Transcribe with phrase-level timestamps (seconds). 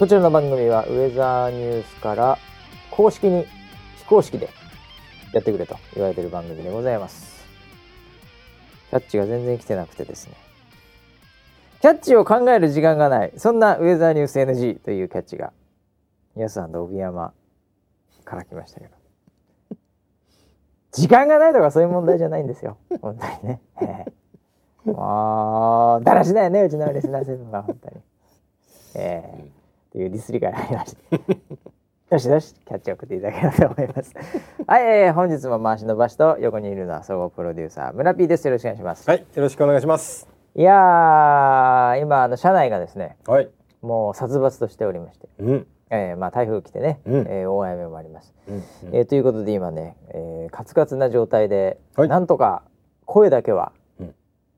[0.00, 2.38] こちらの番組はウェザーニュースから
[2.90, 3.44] 公式に
[3.98, 4.48] 非公式で
[5.34, 7.44] やってくれと言われている番組でございます。
[8.88, 10.36] キャッチが全然来てなくてですね。
[11.82, 13.32] キャッチを考える時間がない。
[13.36, 15.52] そんなウェザーニュース NG というキャッチが、
[16.34, 17.34] ヤス帯山
[18.24, 18.94] から来ましたけど。
[20.92, 22.78] 時間がないとかそういう問題じゃないんですよ。
[23.02, 23.60] 本当にね。
[23.82, 24.06] え
[24.86, 27.96] えもう、だらしないね、うちのリスナーセブンが本当に。
[28.94, 29.22] え
[29.54, 29.59] え
[29.92, 31.16] ていうディスりからありました。
[32.10, 34.12] よしよし、キャッチを送っていただければと思います。
[34.66, 38.46] はい、えー、本日も回しの場所と横にいるのは総合プロデューサー村 P です。
[38.48, 39.08] よろしくお願いします。
[39.08, 40.28] はい、よろしくお願いします。
[40.56, 43.48] いやー、今あの社内がですね、はい。
[43.80, 45.66] もう殺伐としておりまして、うん。
[45.90, 48.34] えー、まあ台風来てね、うんえー大雨もあります。
[48.48, 48.62] うん。
[48.92, 52.64] えーということで今ね、えー、カツカツな状態で、はいなんとか
[53.06, 54.14] 声だけはうん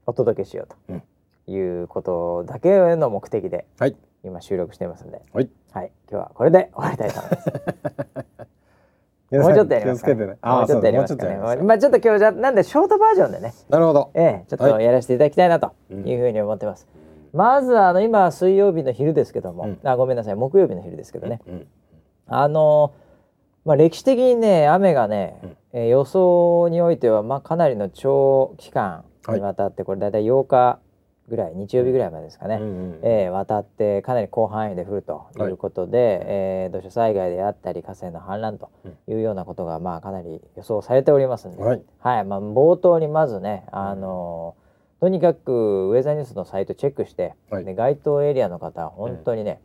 [0.06, 1.02] お届けしよううん
[1.46, 3.96] ということだけの目的ではい。
[4.24, 5.48] 今収録していますんで、はい。
[5.72, 7.52] はい、今日はこれで終わりたいと思います。
[9.32, 10.38] もうちょっとやりますか、気をつけてね。
[10.42, 11.36] もうちょっとやりますかね。
[11.36, 14.10] ますまあちょっと今日じゃなんでショートバージョンでね、なるほど。
[14.14, 14.84] ええちょっとはい。
[14.84, 16.06] やらせていただきたいなとうん。
[16.06, 16.86] いうふうに思ってます。
[17.32, 19.78] まずあの今水曜日の昼ですけども、うん。
[19.88, 20.34] あごめんなさい。
[20.34, 21.66] 木曜日の昼ですけどね、うん。
[22.26, 22.92] あの
[23.64, 25.56] まあ歴史的にね雨がね、うん。
[25.72, 30.78] えー予想においてはまあかなりの長期間にわたって、これだいたい8日
[31.32, 32.66] ぐらい日曜日ぐらいまでですかね、うんう
[32.96, 38.70] んえー渡ってかなり広範囲で降るということで、えー土砂災害であったり河川の氾濫と
[39.08, 41.82] いうようなことがまあかなり予想されておりますんで、はい。
[42.00, 42.24] はい。
[42.24, 44.54] まあ、冒頭にまずね、あの
[45.00, 47.64] とにかくウェザーニュースのサイトチェックして、はい。
[47.64, 49.60] で該当エリアの方は本当にね、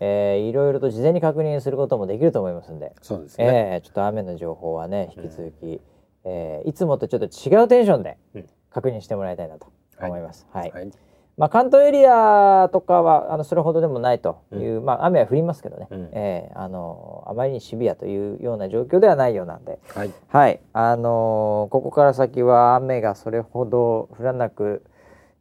[0.00, 3.70] えーいろいろと事前に確認することもできると思いますんで、そうですね。
[3.74, 5.80] えーちょっと雨の情報はね引き続き、
[6.24, 8.48] えーいつもとちょっと違うテンションでうん。
[8.70, 9.68] 確認してもらいたいなと
[10.02, 10.46] 思います。
[10.50, 10.70] はい。
[10.72, 10.90] はい。
[11.36, 16.08] まあ、関東エリアとかはあのそれほどでもないという、まあ、雨は降りますけどね、うん。
[16.12, 20.12] えーあのあまりにシビアというような状況ではないようなんで、はい。
[20.28, 24.84] はい、あのーここから先は雨がそれほど降らなく、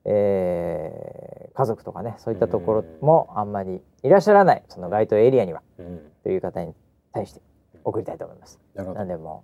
[0.06, 4.64] えー家族とかねそういったところもあんまりいらっしゃらない。
[4.70, 5.62] その該当エリアには。
[5.78, 6.02] うん。
[6.24, 6.74] という方に
[7.14, 7.42] 対して
[7.84, 8.60] 送りたいと思います。
[8.74, 9.44] なんでも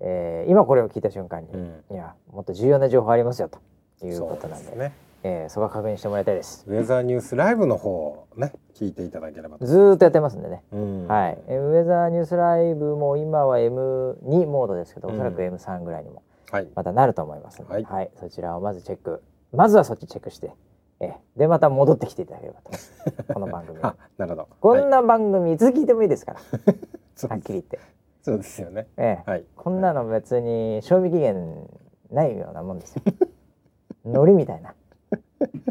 [0.00, 1.84] う、えー今これを聞いた瞬間に、うん。
[1.92, 3.60] いやもっと重要な情報ありますよと
[4.04, 4.76] いうことなんで。
[4.76, 4.92] ね。
[5.26, 6.64] えーそこは確認してもらいたいです。
[6.68, 9.64] ウェザーニュースライブの方をね聞いていただければと。
[9.66, 10.62] ずーっとやってますんでね。
[10.70, 11.06] うん。
[11.08, 15.14] はい、えーウェザーニュースライブも今は M2 モードですけど、うん。
[15.14, 16.68] おそらく M3 ぐらいにもはい。
[16.74, 18.10] またなると思いますので、はい。
[18.20, 19.22] そちらをまずチェック。
[19.52, 20.52] まずはそっちチェックして、
[21.00, 22.70] えーでまた戻ってきていただければと
[23.34, 23.78] この番組。
[23.82, 24.48] あ、なるほど。
[24.60, 26.40] こはいんな番組いつ聞いてもいいですから、
[27.28, 27.78] はっきり言って、
[28.22, 28.60] そうです。
[28.60, 28.88] よね。
[28.98, 29.44] えーはい。
[29.56, 31.66] こんなの別に賞味期限
[32.10, 33.02] ないようなもんですよ。
[34.04, 34.74] 海苔みたいな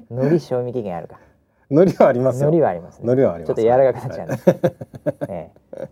[0.09, 1.19] 海苔賞味期限あるか。
[1.71, 2.49] ノリはありますよ。
[2.49, 3.07] 海苔はありますね。
[3.07, 3.47] ノリはあります。
[3.47, 4.39] ちょっと柔らかくなっちゃうね、
[5.29, 5.89] ええ。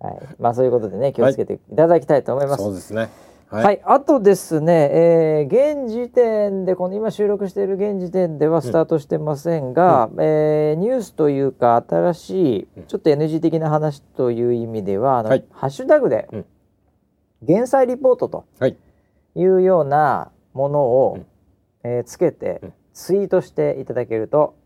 [0.00, 3.08] はい、まあそういうことでね気をつけていただきたいと思います、そうですね。
[3.50, 12.82] はい、あとですね、えー現時点でこの今収録している現時点ではスタートしてませんが、えーニュースというか新しいうん。
[12.84, 15.44] ちょっと NG 的な話という意味ではあの、はい。
[15.50, 16.44] ハッシュタグでうん
[17.42, 18.76] 「減災リポート」とはい。
[19.34, 21.26] いうようなものを、うん。
[21.84, 24.56] えーつけてうんツイートしていただけると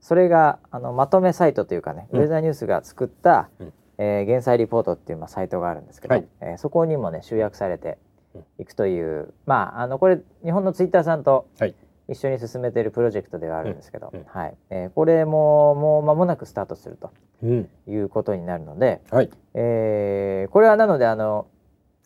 [0.00, 2.20] それがあのまとめサイトというかね、うん。
[2.20, 6.28] ウェザーニュースが作ったうん「えー減災リポート」っていうまあサイトがあるんですけど、はい。
[6.40, 7.98] えーそこにもね集約されて
[8.34, 8.44] うん。
[8.58, 11.74] いくという、まああのこれ日本のツイッターさんとはい。
[12.08, 14.56] 一緒に進めているプロジェクトではあるんですけど、はい。
[14.70, 17.10] えーこれももう間もなくスタートすると
[17.42, 17.68] うん。
[17.88, 19.30] いうことになるので、はい。
[19.54, 21.46] えーこれはなのであの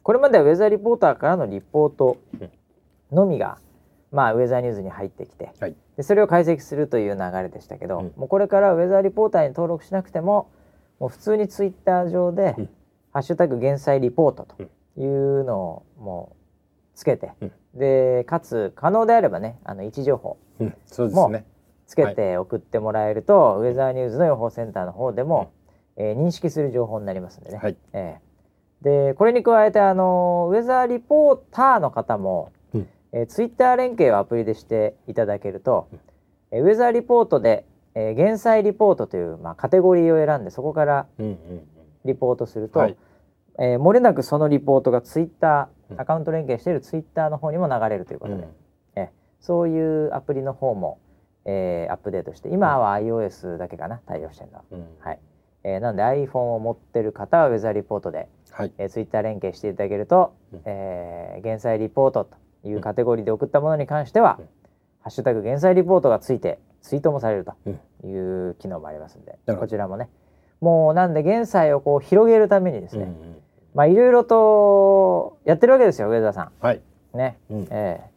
[0.02, 2.16] これまではウェザーリポーターからのリポート
[3.12, 3.58] のみが、
[4.14, 5.74] まあ、ウェザーニュースに入ってきてはい。
[5.96, 10.48] でそれを解析するという流れでしたけど、うんもうこれからウェザーリポーターに登録しなくても
[11.00, 12.68] もう普通にツイッター上で「うん
[13.12, 14.62] ハッシュタグ減災リポート」と
[15.00, 16.36] いうのをもう
[16.94, 20.74] つけて、うんでかつ可能であればねあの位置情報うん。
[20.86, 21.44] そうですね。
[21.86, 25.50] つけて送ってもらえると、ウェザーニューズの予報センターの方でも、
[25.96, 27.58] えー認識する情報になりますんでね。
[27.58, 27.76] はい。
[27.92, 28.34] ええ
[28.82, 32.63] でこれに加えてあのウェザーリポーターの方も、うん
[33.14, 35.88] えー、ツイッター連携をアプリでしていただけると、
[36.50, 37.64] えーウェザーリポートで、
[37.94, 41.38] えー減災リポートという、まあ、カテゴリーを選んでそこからうんうん
[42.04, 42.96] リポートすると、はい
[43.58, 48.48] えー漏れなくそのリポートがツイッタうんーアカウント連携しているツイッターの方にも流れるということで、うん。
[48.96, 49.08] えー
[49.40, 50.98] そういうアプリの方も、
[51.44, 54.64] えーアップデートして今は iOS だけかな対応してるのは。
[54.72, 54.86] うん。
[54.98, 55.18] はい
[55.62, 58.72] えーなので iPhone を持ってる方はウェザーリポートではい。
[58.78, 64.48] えー、ツイッター連携していただけると、うんえー減災リポートというカテゴリーで送ったものに関しては、うん。
[65.00, 69.58] ハッシュタグ減災リポートがついてツイートもされるとうんいう機能もありますんで、なるほど。
[69.60, 70.08] こちらもね。
[70.60, 73.36] もうなんで現在をこう広げるためにですね、うんうん
[73.74, 76.80] まあいろいろとやってるわけですよ上田さはい。
[77.14, 77.62] んね、うん。
[77.70, 78.10] ええ。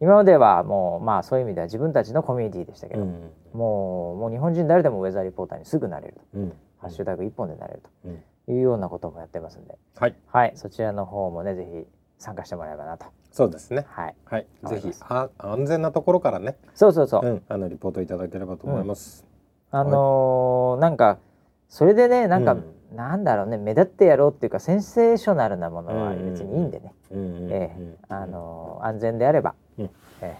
[0.00, 8.22] 今まではもうまあそういう意味では自分たちのコミュニティでしたけど、うんもうもう日本人誰でもウェザーリポーターにすぐなれると、うんハッシュタグ一本でなれるうん。
[8.46, 10.14] というようなこともやってますんで、はい。
[10.26, 10.52] はい。
[10.56, 11.86] そちらの方もねぜひ
[12.22, 13.06] 参加してもらえばなと。
[13.32, 13.84] そうですね。
[13.88, 14.14] はい。
[14.24, 14.46] はい。
[14.64, 19.24] ぜひあ安全なところからね、そうそうそう、うん、あのリポートいただければと思います。
[19.70, 21.18] あのーなんか
[21.68, 22.64] それでねなんか、うん。
[22.94, 26.30] なんだろうね目立ってやろうっていうかセンセーショナルなものはうん。
[26.30, 27.18] 別にいいんでね、うん。
[27.18, 27.44] うん。
[27.44, 27.52] うん。
[27.52, 27.94] ええ。
[28.08, 29.84] あのー安全であれば、うん。
[29.86, 29.90] え
[30.22, 30.36] え。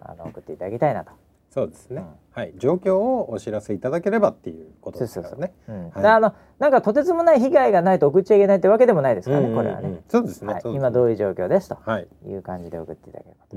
[0.00, 1.12] あの送っていただきたいなと。
[1.58, 2.06] そうですね、うん。
[2.30, 2.54] はい。
[2.56, 5.52] 状況をお知らせいただければっていうことですからね。
[5.94, 10.00] あのなんかとてつもない被害がないと送っちゃいけないってわけでもないですからね、うんこれはね。
[10.08, 10.60] そうですね。
[10.66, 12.08] 今どういう状況ですとはい。
[12.26, 13.56] いう感じで送っていただければと、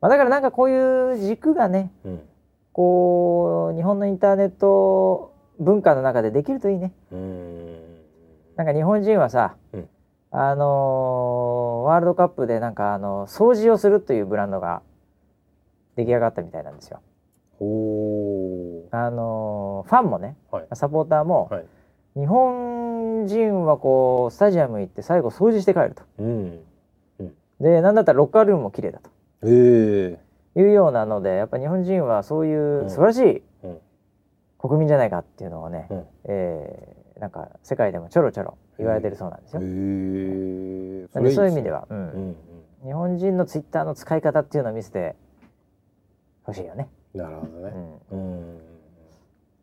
[0.00, 1.92] まあ、だからなんかこういう軸がね
[2.72, 6.92] こう日本のインターネット文化の中でできるといいね。
[7.12, 7.78] うん。
[8.56, 9.88] なんか日本人はさ、うん。
[10.32, 14.82] あのーワールドカップでなんかあの掃除をするというブランドが
[15.96, 17.00] 出来上がったみたいなんですよ。
[17.58, 20.66] ほあのーファンもねーはい。
[20.74, 21.64] サポーターも、はい。
[22.16, 26.02] 日本人はこうスタジアム行って最後掃除して帰ると。
[26.18, 26.60] うん。
[27.60, 29.10] でなんだったらロッカールームも綺麗だと。
[29.44, 30.18] え
[30.56, 32.90] えいうようなのでやっぱ日本人はそういううん。
[32.90, 33.78] 素晴らしいうん。
[34.58, 36.04] 国民じゃないかっていうのをね、うん。
[36.24, 39.62] えーなんか世界でもちょろちょろ言われてるそうなんですよ。
[39.62, 42.36] へえなんでそういう意味では、ううんんうん。
[42.84, 45.16] 日本人のツイッターの使い方っていうのを見せて
[46.46, 46.88] ほしいよね。
[47.14, 47.72] なるほどね。
[48.12, 48.58] うん、うん。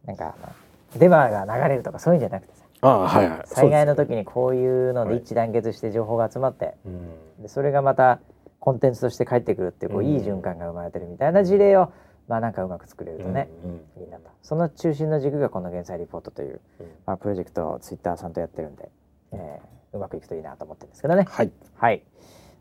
[0.06, 3.42] なんかあのデマが流れるとかそういうんじゃなくてさああはいはい。
[3.46, 7.00] 災害の時にこういうのではい一致団結して情報が集まって、ですね。
[7.40, 8.20] でそれがまた
[8.60, 11.92] コンテンツとして返ってくるっていうこううんいい循環が生まれてるみたいな事例を
[12.28, 13.24] まあなんかうまく作れるうん。
[13.26, 13.50] とね、
[13.98, 14.04] うん。
[14.04, 18.90] いいなとその中心の軸がこの「減災リポート」という、うんまあ、プロジェクトをツイッターさんとやってるんで、
[19.32, 21.26] えーうまくいくといいなと思ってるんですけどね。
[21.30, 21.52] はい。
[21.76, 22.04] はい。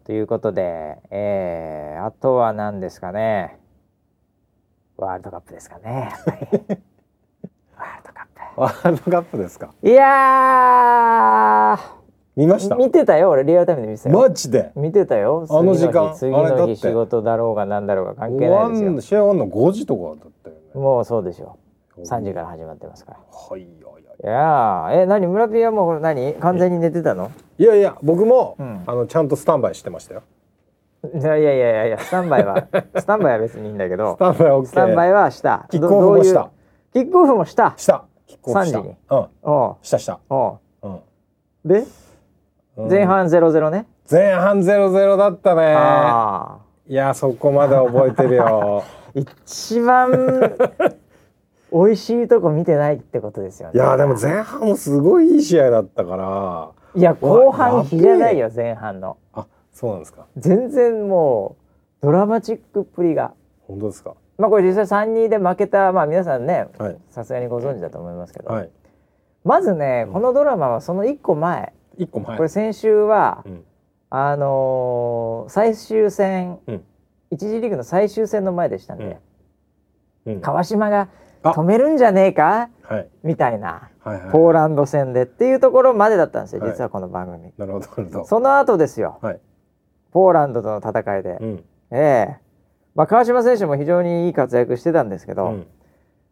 [0.04, 3.58] ということで、えー、あとは何ですかね。
[4.96, 6.12] ワールドカップですかね。
[7.76, 9.70] ワールドカッワールドカップですか？
[9.82, 9.88] プ。
[9.88, 11.78] いや
[12.36, 12.74] 見ました？
[12.76, 12.78] ー、。
[12.78, 13.30] 見てたよ。
[13.30, 14.18] 俺リアルタイムで見てたよ。
[14.18, 14.72] マジで？
[14.76, 15.46] 見てたよ。
[15.50, 18.90] あの時間次の日仕事だろうが何だろうが関係ないですよ。
[18.92, 20.60] ん試合終わんの5時とかだったよね。
[20.74, 21.56] もうそうでしょ
[21.96, 22.02] う。
[22.02, 23.18] 3時から始まってますから。
[23.18, 24.02] はいはいはい。
[24.24, 25.26] いやー、え、何？
[25.26, 26.34] 村ピーはもう何？
[26.34, 27.30] 完全に寝てたの？
[27.58, 30.22] いやいや僕も、うんあのちゃんとスタンバイしてましたよ。
[31.04, 34.66] いやいやいやいや、スタンバイは、スタンバイは別にいいんだけどス、タンバイ OK。
[34.66, 35.66] スタンバイはした。
[35.70, 36.50] キックオフもした。
[36.92, 37.74] キックオフもした。
[37.76, 38.04] した。
[38.26, 38.78] キックオフした。
[38.78, 39.26] 3時にうん。
[39.42, 40.20] おうしたした。
[40.30, 40.94] おうん。
[40.94, 41.00] う
[41.64, 41.84] で、
[42.76, 43.86] うん前半ゼロゼロね。
[44.10, 45.76] 前半ゼロゼロだったね。
[46.88, 48.84] いやそこまで覚えてるよ。
[49.14, 50.10] 一番
[51.72, 53.72] 美味しいとこ見てないってことですよね。
[53.74, 56.70] いやでも前半もすごいいい試合だったから。
[56.94, 59.16] いや後半比じゃないやよ前半の。
[59.32, 59.46] あ
[59.82, 60.26] そうなんですか？
[60.36, 61.56] 全然も
[62.00, 63.34] うドラマチックっぷりが。
[63.66, 64.14] 本当ですか？
[64.38, 68.70] まあこれ実際3-2で負けたまあ皆さんねはいさすがにご存知だと思いますけど、はい。
[69.44, 72.36] まずねこのドラマはその1個前、一個前。
[72.36, 73.64] これ先週は、うん
[74.10, 76.84] あのー最終戦、うん
[77.32, 79.18] 一次リーグの最終戦の前でしたんで、
[80.26, 80.40] うん。
[80.42, 81.08] 川島が
[81.42, 82.68] あ止めるんじゃねえか？
[82.82, 84.30] はいみたいなはいはい。
[84.32, 87.52] ポーランド戦でっていうところまでだったんですよ、はい実はこの番組。
[87.58, 88.24] なるほど。
[88.26, 89.40] その後ですよ、はい。
[90.12, 91.64] ポーランドとの戦いで、うん。
[91.90, 92.38] ええ
[92.94, 95.66] まあ、川島選手も非常にいい活躍してたんですけど、うん。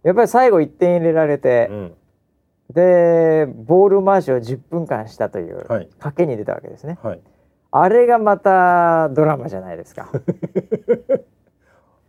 [0.03, 1.93] やっぱり最後1点入れられてう、ん。
[2.73, 6.99] でボール回しを10分間したというはい賭けに出たわけですね。
[7.03, 7.21] はい。
[7.73, 10.11] あれがまたドラマじゃないですか。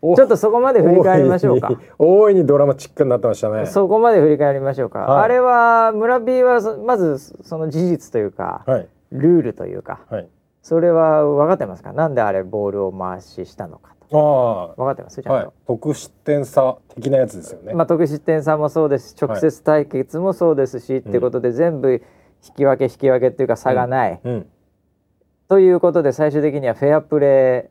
[0.04, 1.80] おちょっとそこまで振り返りましょうか。
[2.00, 3.68] 大いにドラマチックになってましたね。
[3.68, 5.00] そこまで振り返りましょうか。
[5.00, 10.30] はいあれは村 B はそまずその事実というか、はいルールというか、はい。
[10.62, 11.94] それは分かってますか？
[11.94, 14.76] なんであれボールを回ししたのかと。
[14.78, 15.22] あ分かってます？
[15.22, 15.54] ちあはいゃんと。。
[15.68, 17.74] 得失点差的なやつですよね。
[17.74, 22.02] まあ得失点差もそうですし直接対決もそうですし、ってことで全部引
[22.56, 24.48] き分け引き分けっていうか差がない、うん
[25.48, 27.70] ということで最終的にはフェアプレ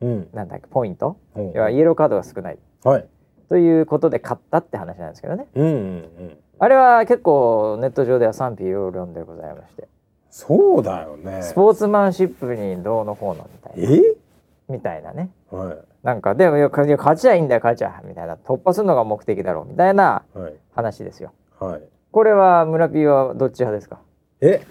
[0.00, 3.08] うんーなんだっけポイント、うん要はイエローカードが少ないはい。
[3.48, 5.76] ということで勝ったって話なんですけどねうんうんう
[6.24, 6.38] ん。
[6.58, 9.88] あれは結構ネット上では賛否両論でございまして、
[10.34, 11.42] そうだよね。
[11.42, 14.06] スポーツマンシップにどうのこうのみたいな。
[14.08, 14.14] え？
[14.66, 15.28] みたいなね。
[15.50, 18.00] はなんかでも勝ちゃいいんだよ勝ちゃ。
[18.04, 18.36] みたいな。
[18.36, 20.22] 突破するのが目的だろうみたいな
[20.74, 21.32] 話ですよ。
[21.60, 21.82] はい。
[22.10, 24.00] これは村 P はどっち派ですか？
[24.40, 24.62] え？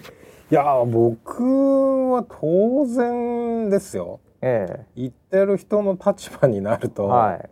[0.50, 4.18] いや僕は当然ですよ。
[4.40, 7.48] え言ってる人の立場になるえと、はい。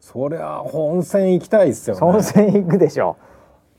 [0.00, 2.00] そりゃ本戦行きたいですよね。
[2.00, 3.16] 本戦行くでしょ。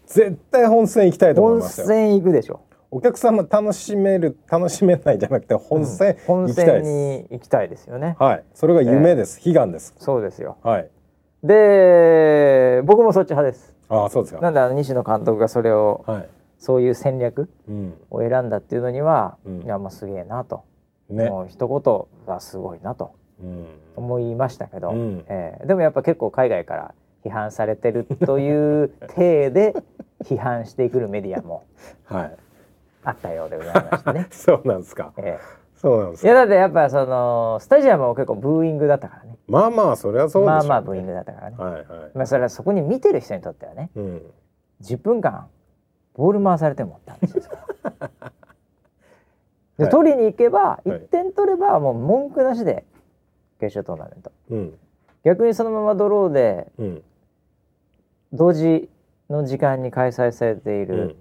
[0.06, 1.88] 絶対本戦行きたいと思い本ますよ。
[1.88, 8.16] 戦行くでしょお客様楽しめる楽しめないじゃなくて本戦本行きたいです、戦に行きたいですよね。
[8.20, 8.44] はい。
[8.54, 9.94] それが夢です、悲願です。
[9.98, 10.58] そうですよ。
[10.64, 10.90] はい。
[11.44, 13.76] で僕もそっち派です。
[13.90, 14.42] ああそうですか。
[14.42, 16.30] なんであの西野監督がそれをはい。
[16.60, 17.94] そういう戦略うん。
[18.10, 19.62] を選んだっていうのには、うん。
[19.62, 20.64] いやもうすげえなと、
[21.10, 21.30] ね。
[21.30, 23.12] もう一言がすごいなと
[23.44, 23.66] うん。
[23.96, 25.26] 思いましたけど、うん。
[25.28, 26.94] えーでもやっぱ結構海外から
[27.26, 29.76] 批判されてるという体で
[30.24, 31.64] 批判してくるメディアも。
[32.06, 32.38] はい
[33.04, 34.28] あったようでございましてね。
[34.32, 35.14] そうなんですか。
[35.18, 35.40] え
[35.76, 39.38] そうなんですーいやかだってやっぱそのスタジアムも結構ブーイングだったからね。
[39.48, 41.86] まあまあそれはそうでしょう、まあまあブーイングだったからね、はいはい。
[42.16, 44.22] まあそれはそこに見てる人にとってはねうん。
[44.82, 45.48] 10分間
[46.16, 47.58] ボール回されてもって話ですか
[48.00, 48.10] ら。
[49.78, 49.92] で、はい。
[49.92, 50.90] 取りに行けばい。
[50.90, 52.84] 1点取ればもう文句なしで
[53.60, 54.32] 決勝トーナメント。
[54.50, 54.80] うん。
[55.24, 57.04] 逆にそのままドローでうん。
[58.34, 58.90] 同時
[59.30, 61.16] の時間に開催されていうるん、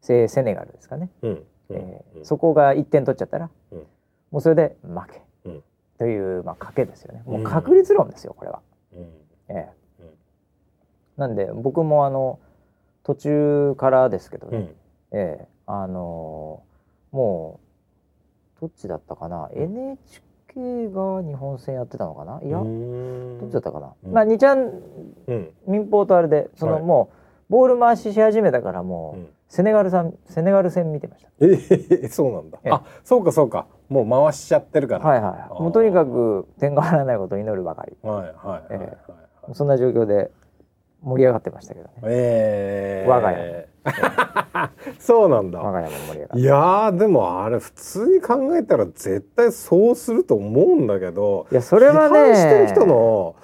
[0.00, 3.78] セセネガルですかね、うんうんえーそこが1点取っちゃったら、うん。
[4.30, 5.62] もうそれで負け、うん。
[5.98, 7.22] という、まあ、賭けですよね。
[7.26, 8.60] もううん確率論ですよこれは。
[8.94, 9.02] うん。
[9.48, 9.68] ええ。
[10.00, 10.08] うん。
[11.16, 12.38] なんで僕もあの
[13.02, 14.64] 途中からですけどね、うん。
[15.18, 15.48] ええ。
[15.66, 17.60] あのーも
[18.58, 19.48] うどっちだったかな。
[19.54, 22.40] NHK が日本戦やってたのかな。
[22.42, 22.64] いや、ど
[23.46, 24.12] っちだったかな、うん。
[24.12, 24.82] まあ2ちゃん
[25.26, 25.50] うん。
[25.66, 26.82] 民放とあれでその、はい。
[26.82, 27.15] もう
[27.48, 29.28] ボール回しし始めたからもう、うん。
[29.48, 31.30] セネガルさんセネガル戦見てました。
[31.40, 32.58] えー、 そうなんだ。
[32.64, 32.72] ええ。
[32.72, 33.66] あそうかそうか。
[33.88, 35.04] もう回しちゃってるから。
[35.04, 37.96] はいはいもうとにかく点が入らないことを祈るばかり。
[38.02, 38.96] はいはいはいはいえ
[39.52, 40.32] そんな状況で
[41.02, 41.92] 盛り上がってましたけどね。
[42.02, 43.68] えー、我が家
[44.98, 45.60] そうなんだ。
[45.60, 46.40] 我が家も盛り上がって。
[46.40, 53.36] いやーでもあれ普通に考えたら絶対そうすると思うんだけどいやそれはねしてる人の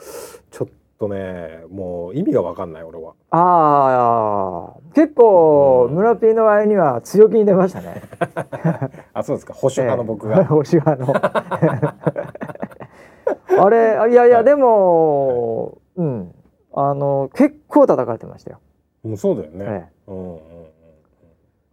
[1.02, 3.14] とねもう意味が分かんない俺は。
[3.30, 5.97] ああ結構うん。
[5.97, 8.02] 村 P の割には強気に出ましたね。
[9.12, 9.52] あそうですか。
[9.54, 10.37] 保守派の僕ええ。
[10.37, 11.12] が、 保守派の。
[13.64, 14.44] あれいやいや、はい。
[14.44, 16.35] でもうん。
[16.75, 18.59] あの結構叩かれてましたよ、
[19.04, 20.11] うん、そうだよね、ええ。
[20.11, 20.40] うんうんうん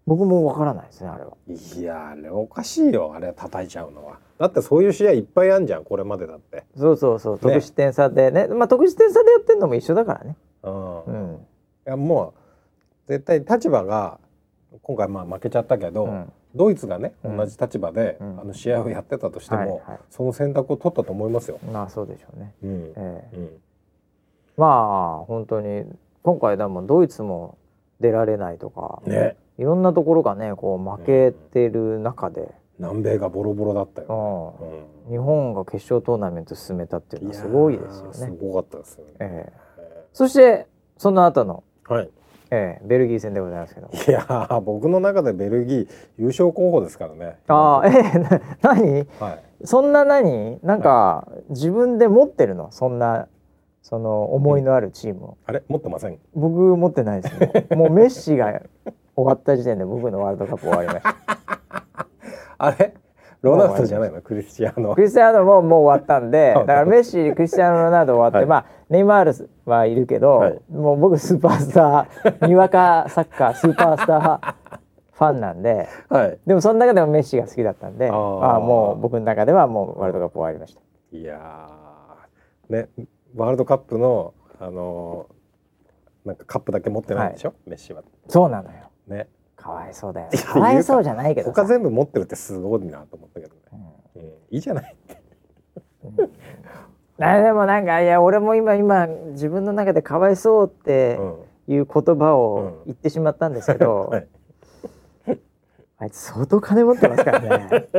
[0.05, 1.33] 僕もわからないですねあれは。
[1.47, 6.63] うんいやあれおかしいよあれ叩いちゃうのはだってそういう試合いっぱいあんじゃんこれまでだって。
[6.77, 7.39] そうそうそう。
[7.39, 8.47] 得失点差でね。
[8.47, 10.37] まあ得失点差でやってるのも一緒だからね。
[10.63, 11.47] うん、いうん。
[11.83, 12.33] やも
[13.07, 14.17] う絶対立場が
[14.81, 16.31] 今回まあ負けちゃったけど、うん。
[16.55, 17.37] ドイツがねうん。
[17.37, 18.39] 同じ立場で、うん。
[18.39, 19.99] あの試合をやってたとしても、はいはい。
[20.09, 21.59] その選択を取ったと思いますよ。
[21.69, 22.93] まあそうでしょうね、うん。
[22.95, 23.35] ええ。
[23.35, 23.49] うん。
[24.55, 25.83] まあ本当に
[26.23, 27.57] 今回でもドイツも
[27.99, 29.35] 出られないとか、ね。
[29.57, 38.37] いろんなところがねこう負けてる中で、南米がボロボロだったよ、うん日本が決勝トーナメント進めたっていううんのはすごいですよやーすね。
[38.39, 39.11] ごかったですよね。
[39.19, 39.53] ええ
[40.13, 40.67] そして
[40.97, 42.09] その後の、はい。
[42.51, 43.87] ええベルギー戦でございますけど。
[43.87, 47.37] いやー僕の中でベルギー優勝候補ですからね。
[47.47, 49.07] ああええな 何？
[49.19, 49.65] はい。
[49.65, 50.59] そんな何？
[50.63, 52.71] なんか、自分で持ってるの？
[52.71, 53.27] そんな
[53.81, 55.37] その思いのあるチームを。
[55.45, 55.63] あれ？
[55.67, 56.19] 持ってません。
[56.35, 57.67] 僕持ってないですね。
[57.75, 58.61] もうメッシが
[59.15, 61.58] 終わった時点で僕のワールドカップ終わりました。
[62.59, 62.93] あれ？
[63.41, 64.21] ロナウドじゃないの？
[64.21, 65.01] クリスチアーノク。
[65.01, 74.53] リスティアーノももう終わったんではい だからメッシ クリスティアーノ・ロナウド終わって、はいまあネイマールはいるけど、はいもう僕スーパースターにわかサッカースーパースター
[75.13, 76.37] ファンなんではい。
[76.45, 80.81] でもその中でもメッシが好きだったんでああーあもう僕の中ではもうワールドカップ終わりました。
[81.11, 82.89] いやーね
[83.35, 85.39] ワールドカップのあのー
[86.27, 88.03] なんかカップだけ持ってないんでしょ、メッシは。
[88.27, 89.29] そうなのよね。
[89.61, 93.61] かわいそうだよかわいそうじゃないけどさ他全部持ってるってすごいなと思ったけどね。
[94.15, 94.95] うんうん、いいじゃない。
[97.21, 101.35] あでもなんかいや俺も今今自分の中でかわいそうってうん。
[101.69, 104.27] いう言葉を言ってしまったんですけど、はい。
[105.99, 107.89] あいつ相当金持ってますからね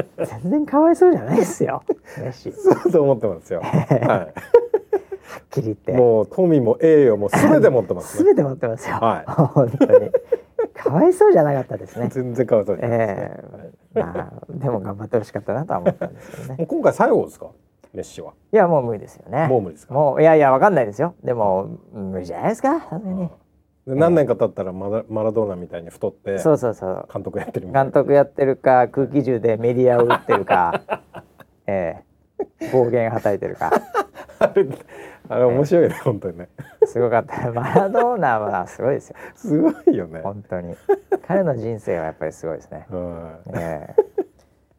[0.42, 1.84] 全然かわいそうじゃないですよ
[2.16, 3.60] そうと思ってますよ。
[3.60, 5.76] はっきり言っい。
[5.76, 8.24] てもう富も栄誉もすべて持ってますね。
[8.34, 9.22] 全て持ってますよ、は
[9.54, 10.10] 本当に
[10.68, 12.08] かわいそうじゃなかったですね。
[12.08, 13.06] 全然変わらないですね。
[13.94, 14.00] ええ。
[14.02, 16.66] まあでも頑張ってほしかったなとは思ったんですけどね。
[16.68, 17.48] 今回最後ですか？
[17.92, 18.32] メッシは。
[18.52, 19.48] いやもう無理ですよね。
[19.48, 19.94] もう無理ですか？
[19.94, 21.14] もういやいやわかんないですよ。
[21.24, 22.80] でも無理じゃないですか？
[22.80, 23.28] さすがに。
[23.86, 27.08] で何年か経ったらマラマラドーナみたいに太ってそうそうそう。
[27.12, 30.82] 監督やってるみたい監督やってるか空気銃でメディアを撃ってるか。
[31.66, 32.02] え
[32.60, 32.70] え。
[32.72, 33.70] 暴言はたいてるか。
[33.70, 33.76] な。
[34.48, 34.66] あれ
[35.30, 36.48] あれ面白いね本当にね。
[36.86, 37.50] すごかった。
[37.54, 39.16] マラドーナはすごいですよ。
[39.36, 40.20] すごいよね。
[40.22, 40.74] 本当に。
[41.24, 42.84] 彼の人生はやっぱりすごいですね。
[42.90, 43.40] う ん。
[43.54, 43.94] え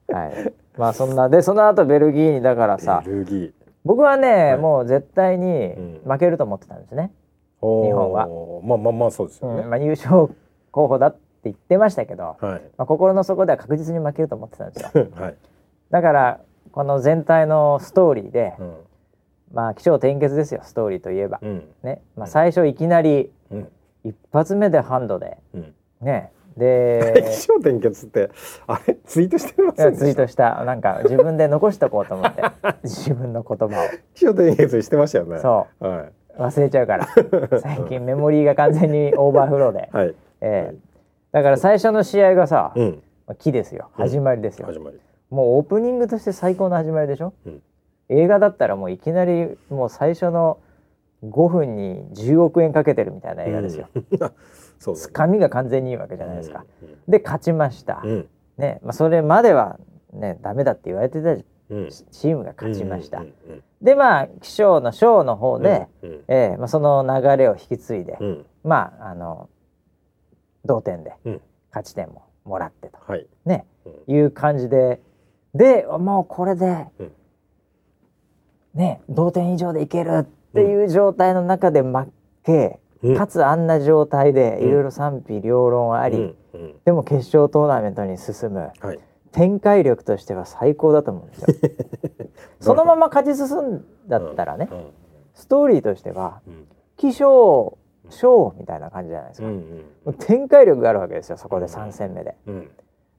[0.10, 0.14] え。
[0.14, 0.54] はい。
[0.78, 3.54] まあそんなでその後ベルギーにだからさベルギ
[3.86, 4.58] 僕はね、はい。
[4.58, 6.02] もう絶対にうん。
[6.04, 7.14] 負けると思ってたんですね、
[7.62, 8.28] おー日本は。
[8.62, 9.70] まあまあまあそうですよね、うん。
[9.70, 10.28] まあ、優勝
[10.72, 12.62] 候補だって言ってましたけど、はい。
[12.78, 15.08] まあ、心の底では確実に負けると思ってたんですよ。
[15.16, 15.36] はい、
[15.92, 16.40] だから
[16.74, 18.74] この全体のストーリーで、うん
[19.54, 21.64] まあ起承転結ですよストーリーといえば、うん。
[21.84, 23.68] ね、まあ、最初いきなりうん。
[24.04, 25.38] 一発目でハンドで。
[25.54, 25.74] うん。
[26.02, 26.32] ね。
[26.58, 28.30] で気象点結って
[28.68, 30.06] あれツイートしてませんでした？
[30.06, 30.66] ツイートした。
[30.66, 32.42] なんか自分で残しとこうと思って。
[32.84, 35.38] 自分の言葉気象点結してましたよね。
[35.38, 35.86] をそう。
[35.86, 37.08] は忘れちゃうから。
[37.62, 40.16] 最近メモリーが完全にオーバーフローで、いはい。
[40.42, 40.76] ええ。
[41.32, 43.04] だから最初の試合がさ、うん。
[43.28, 43.90] まあ木ですよ。
[43.98, 44.04] うん。
[44.04, 45.00] 始まりですよ、始まり。
[45.30, 47.62] もうオープニングとして最高の始まりでしょ、うん
[48.12, 50.60] 映画だったらもういきなりもう最初の
[51.24, 54.06] 5分に10億円かけてるみたいな映画ですよ、うん。
[54.96, 58.30] つかみが完全にいいわけじゃないですか、うんで勝ちました、うん。
[58.58, 59.80] ねまあ、それまでは
[60.14, 61.88] ねダメだって言われてたチうん。
[61.88, 63.24] ームが勝ちました、
[63.82, 66.24] でまあ気象の賞の方で、うんうん。
[66.28, 68.46] ええまあ、その流れを引き継いで、うん。
[68.64, 69.50] まああの
[70.66, 71.42] 同点でうん。
[71.70, 73.26] 勝ち点ももらってと、はい。
[73.46, 74.14] ねうん。
[74.14, 75.02] いう感じで
[75.56, 77.12] でもうこれで、うん
[78.74, 80.24] ね同点以上でいけるっ
[80.54, 82.12] ていう状態の中で負
[82.44, 83.18] け、うん。
[83.18, 84.68] かつあんな状態でうん。
[84.68, 86.76] いろいろ賛否両論あり、うんうん。
[86.86, 88.72] でも決勝トーナメントに進む。
[88.80, 89.00] はい。
[89.32, 91.48] 展開力としては最高だと思うんですよ。
[92.60, 94.86] そのまま勝ち進んだったらね、うん
[95.34, 96.68] ストーリーとしてはうん。
[96.98, 97.78] 起承
[98.10, 102.36] 賞みたいな感じじゃないですか、うんもう展開力があるわけですよそこで3戦目で。
[102.46, 102.70] うん。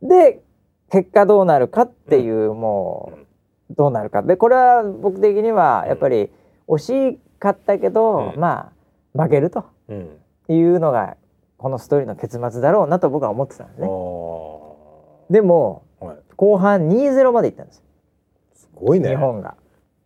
[0.02, 0.42] で
[0.90, 3.18] 結果どうなるかっていう、もう
[3.76, 4.22] どうなるか。
[4.22, 6.30] でこれは僕的にはやっぱり
[6.68, 6.78] 惜
[7.14, 8.40] しかったけど、うん。
[8.40, 8.72] ま
[9.16, 10.18] あ負けるとうん。
[10.48, 11.16] いうのが
[11.58, 13.88] このストーリーの結末だろうなと僕は思ってたんですあね。
[13.88, 15.32] ー。
[15.32, 16.16] でもはい。
[16.36, 17.82] 後半2-0までいったんです、
[18.54, 19.10] すごいね。
[19.10, 19.54] 日本が。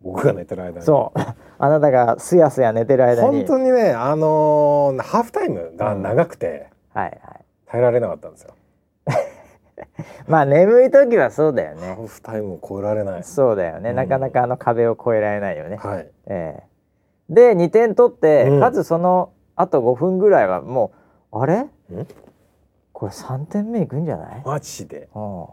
[0.03, 0.85] 僕が寝てる間に。
[0.85, 1.19] そう。
[1.59, 3.39] あなたがすやすや寝てる間に。
[3.39, 7.45] 本当にねあのーハーフタイムが長くてはいはい。
[7.67, 8.51] 耐えられなかったんですよ
[10.27, 11.97] まあ眠い時はそうだよハね。
[12.01, 13.25] ーフタイムを超えられない。
[13.25, 13.97] そうだよね、うん。
[13.97, 15.77] なかなかあの壁を越えられないよね。
[15.77, 16.11] はい。
[16.27, 16.63] ええ。
[17.29, 18.61] で2点取って、うん。
[18.61, 20.93] かつそのあと5分ぐらいはも
[21.33, 21.61] うあれ？
[21.61, 21.69] ん？
[22.93, 25.09] これ3点目いくんじゃない、マジで？
[25.15, 25.47] うん、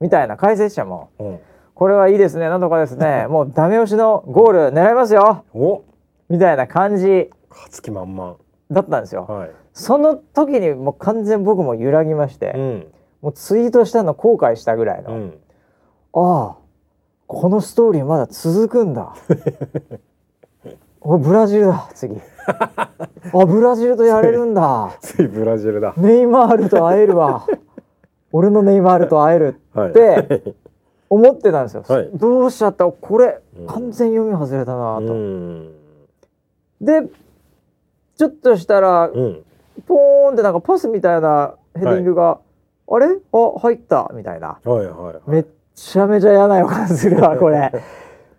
[0.00, 1.40] みたいな解説者もうん。
[1.74, 2.48] これはいいですね。
[2.48, 3.26] なんとかですね。
[3.30, 5.44] もうダメ押しのゴール狙いますよ。
[5.54, 5.82] お？
[6.28, 7.30] みたいな感じ。
[7.50, 8.36] 勝つ気満々。
[8.70, 9.26] だったんですよ。
[9.28, 9.50] はい。
[9.72, 12.86] その時にもう完全僕も揺らぎまして、うん
[13.22, 15.38] もうツイートしたの後悔したぐらいの、うん。
[16.14, 16.56] ああ
[17.26, 19.14] このストーリーまだ続くんだ。
[21.00, 22.20] おブラジルだ次。
[22.46, 22.90] あ
[23.46, 24.90] ブラジルとやれるんだ。
[25.00, 25.94] ついブラジルだ。
[25.96, 27.46] ネイマールと会えるわ。
[28.32, 29.90] 俺のネイマールと会えるはい。
[29.90, 30.54] って
[31.08, 32.10] 思ってたんですよ、はい。
[32.14, 32.84] どうしちゃった？
[32.86, 33.66] これうん。
[33.66, 35.72] 完全読み外れたなうと、ん。
[36.80, 37.02] で
[38.16, 39.42] ちょっとしたらうん。
[39.86, 42.38] ポーンってなんかパスみたいなヘディングが、
[42.88, 43.06] あれ？
[43.32, 44.10] あ入った。
[44.14, 44.58] みたいな。
[44.64, 47.72] はいはいめっちゃめちゃ嫌な予感するわ これ。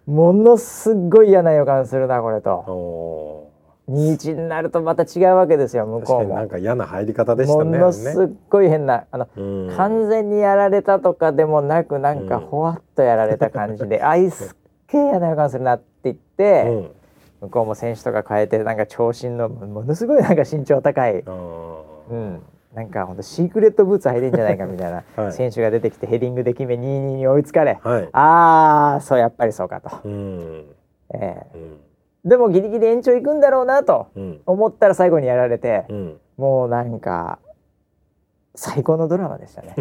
[0.05, 2.51] ものすっごい嫌な予感するなこれと。
[2.67, 3.51] お
[3.89, 6.35] 2-1になるとまた違うわけですよ向こうも。
[6.35, 7.77] なんか嫌な入り方でしたもね。
[7.77, 9.73] のすっごい変なあの、うん。
[9.75, 12.45] 完全にやられたとかでもなくなんかうん。
[12.45, 14.57] ほわっとやられた感じで、あいすっ
[14.87, 16.91] げえ嫌な予感するなって言って、うん。
[17.41, 22.41] 向こうも選手とか変えてなんか長身のものすごいなんか身長高い、うん、
[22.77, 25.33] なんかほんとシークレットブーツ履いてんじゃないかみたいな はい。
[25.33, 28.09] 選手が出てきてヘディングで決め2-2に追いつかれ、はい。
[28.11, 30.65] ああそうやっぱりそうかと、うん。
[31.15, 31.57] ええ。
[31.57, 31.79] うん。
[32.23, 34.41] でもギリギリ延長行くんだろうなとうん。
[34.45, 36.19] 思ったら最後にやられて、うん。
[36.37, 37.39] もうなんか
[38.53, 39.73] 最高のドラマでしたね。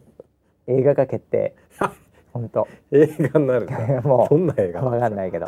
[0.68, 1.54] 映画化決定。
[2.34, 5.46] 本当映画になるもどんな映う画わかんないけど。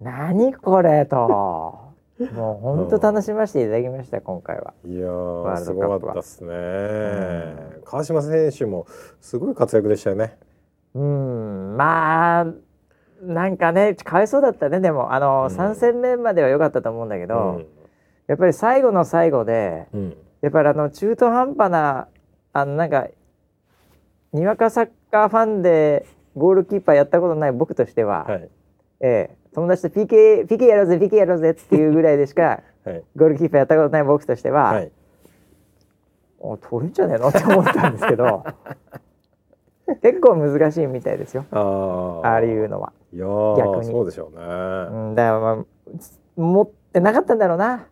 [0.00, 1.85] 何これと
[2.32, 4.72] もう本当楽しませていただきました今回は。
[4.86, 8.86] いやすごかったですね、川島選手も
[9.20, 10.38] すごい活躍でしたよね。
[10.94, 12.46] うんまあ
[13.22, 15.12] なんかねかわいそうだったねでも。
[15.12, 15.56] あの、うん。
[15.56, 17.66] 3戦目までは良かったと思うんだけど、うん。
[18.28, 20.16] やっぱり最後の最後でうん。
[20.40, 22.08] やっぱりあの中途半端な
[22.54, 23.08] あのなんか
[24.32, 28.48] にわかサッカーファンでゴールキーパーやったことない僕としては、はい。
[29.00, 33.02] ええ友達と PK, PK やろうぜ PK やろうぜっていうぐらいでしか はい。
[33.16, 34.92] ゴールキーパーやったことない僕としては、はい。
[36.38, 37.28] お取れんじゃねえの？
[37.28, 38.44] って思ったんですけど
[40.02, 41.46] 結構難しいみたいですよ。
[41.50, 42.26] あー。
[42.26, 42.92] ああいうのは。
[43.14, 43.86] いやー逆に。
[43.86, 44.44] そうでしょうね。
[44.44, 45.64] うん、だから、まあ、
[46.36, 47.86] 持ってなかったんだろうな。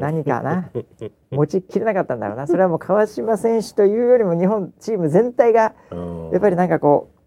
[0.00, 0.70] 何かな。
[1.30, 2.46] 持ちきれなかったんだろうな。
[2.46, 6.30] それはもう川島選手というよりも日本チーム全体がうん。
[6.30, 7.18] やっぱりなんかこう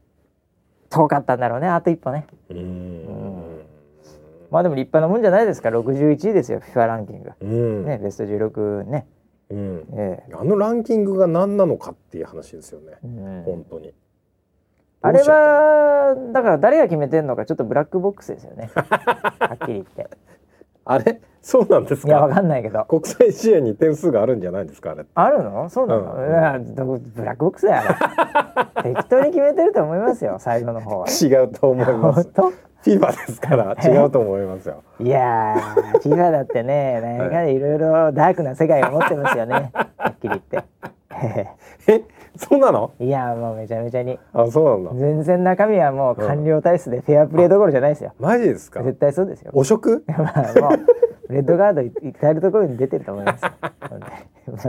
[0.90, 1.68] 遠かったんだろうね。
[1.68, 3.11] あと一歩ね、ううん
[4.52, 5.70] まあでも立派なもんじゃないですか。
[5.70, 7.86] 61位ですよ FIFA ランキング、うん。
[7.86, 9.08] ねベスト16ね、
[9.50, 12.98] うん、えあのランキングが何なのかっていう話ですよね。
[13.04, 13.44] えうん。
[13.44, 13.94] 本当に。
[15.04, 18.70] あれはだから誰が決めてんのかちょっとブラックボックスですよね。
[18.76, 20.10] はっきり言って。
[20.86, 21.22] あれ？
[21.42, 22.86] そうなんですいやわかかんないけど。
[22.86, 24.92] 国際試合に点数があるんじゃないんですか？
[24.92, 25.70] あれあるの？
[25.70, 26.20] そうなの、う
[26.60, 27.04] ん。
[27.16, 27.82] ブラックボックスだ
[28.84, 31.08] 適当に決めてると思いますよ最後の方は。
[31.10, 32.30] 違うと思います。
[32.36, 34.84] 本当？FIFA ですから違うと思いますよ。
[35.00, 39.72] いやー FIFA だってね なんかいろいろダークな世界を持ってますよね。
[39.74, 40.64] はっきり言って。
[41.88, 42.02] え
[42.42, 42.92] そうなの？
[43.00, 44.18] いやもうめちゃめちゃに。
[44.34, 45.06] あそうなんだ。
[45.06, 48.82] 全然中身はもう官僚体質でフェアプレーどころじゃないですよ、マジですか？
[48.84, 49.52] 絶対そうですよ。
[49.54, 50.04] 汚職？
[50.08, 50.70] まあも
[51.30, 53.44] うレッドガード至る所に出てると思います。
[53.44, 53.52] よ。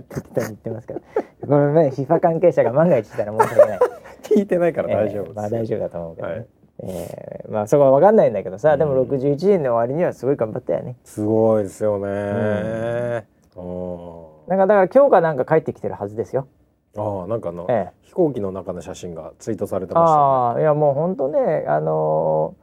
[0.09, 1.07] 適当に言ってますけど、こ
[1.47, 3.79] れね FIFA 関係者が万が一いたら申し訳ない。
[4.23, 6.35] 聞いてないから大丈夫です、えーまあ大丈夫だと思うけどね。
[6.35, 6.47] はい。
[6.85, 10.97] えーまあそこは分かんないんだけどさ、でもうん61人の終わりにはすごい頑張ったよね。
[11.05, 13.25] すごいですよね、
[13.57, 14.47] うん。
[14.47, 16.47] なんかだから今日かなんか帰ってきてるはずですよ。
[16.97, 18.03] ああなんかあの、ええ。
[18.03, 22.63] 飛行機の中の写真がツイートされてました、ああいやもう本当ねあのー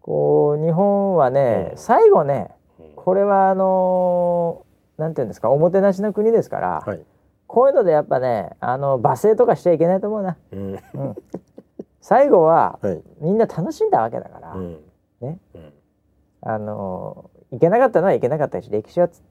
[0.00, 1.78] こう日本はね、うん。
[1.78, 7.00] 最後ねねこれはあのーなんていうんですかおもてなしの国ですから、はい、
[7.46, 10.38] こういうのでやっぱねあの罵声とかしちゃいけないと思うな。
[10.52, 10.72] うん。
[10.72, 10.80] うん、
[12.00, 13.02] 最後ははい。
[13.20, 14.80] みんな楽しんだわけだから、うん。
[15.20, 15.38] ね。
[15.54, 15.72] うん。
[16.40, 19.22] あのいけなかったのはいけなかったし歴史はつ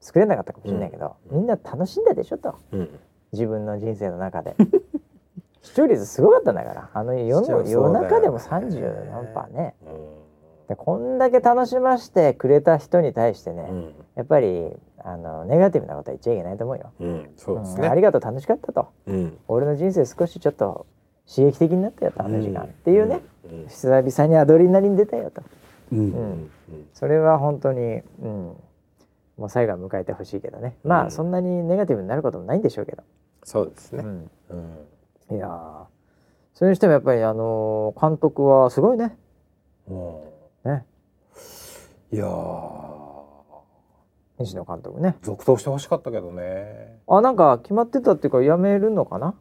[0.00, 1.36] 作れなかったかもしれないけど、うん。
[1.38, 2.54] みんな楽しんだでしょと。
[2.72, 3.00] うん
[3.32, 4.54] 自分の人生の中で。
[5.62, 6.90] 視聴率すごかったんだから。
[6.92, 9.74] あの夜の夜ね中でも30何パーね。
[9.84, 13.94] うでこんだけ楽しませてくれた人に対してね、んうん。
[14.14, 16.92] やっぱりあのネガティブなことは言っちゃいけないと思うよ。
[17.00, 18.88] うんそうですうんあねりがとう楽しかったと。
[19.06, 19.38] うん。
[19.48, 20.86] 俺の人生少しちょっと
[21.28, 23.66] 刺激的になったよとあの時間、っていうね、うん。
[23.68, 25.42] 久々にアドレナリン出たよと。
[25.92, 26.50] うん。
[26.92, 28.56] それは本当に、うん、
[29.38, 30.76] もう最後は迎えてほしいけどね。
[30.84, 31.10] まあ、うん。
[31.10, 33.02] そんなにネガティブになることもないんでしょうけど、
[33.42, 34.30] そうですね、うん、
[35.30, 35.36] うん。
[35.36, 35.84] いやー。
[36.54, 39.16] それにしてもやっぱりあのー監督はすごいね。
[39.88, 40.20] うん。
[40.64, 40.84] ね。
[42.12, 43.20] いやー。
[44.38, 45.16] 西野監督ね。
[45.22, 46.98] 続投してほしかったけどね。
[47.06, 49.34] あなんか決まってたっていうかやめるのかな？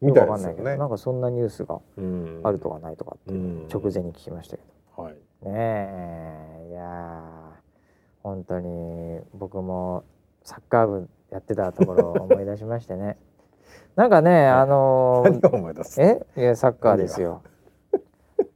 [0.00, 2.40] みたいよくわかんないけど、ですよねなんかそんなニュースがうん。
[2.44, 3.66] あるとかないとかってうん。
[3.68, 4.62] 直前に聞きましたけ
[4.96, 5.14] はい。
[5.42, 7.56] ど、ねえいやー。
[8.22, 10.04] 本当に僕も
[10.42, 13.16] サッカー部やってたところを思い出しましてね
[13.96, 16.24] なんかねあのー何を思い出すえ？
[16.36, 17.42] いやサッカーですよ。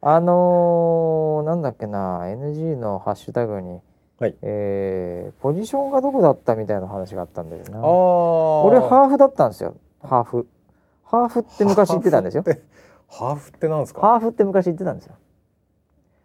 [0.02, 3.80] あのー、なんだっけな NG のハッシュタグに、
[4.18, 7.80] はいえーポジションがどこだったみたいな話があったんだよな。
[7.86, 10.46] 俺ハーフだったんですよハーフ。
[11.04, 12.44] ハーフって昔言ってたんですよ。
[13.08, 14.00] ハーフってなんですか？
[14.02, 15.14] ハーフって昔言ってたんですよ。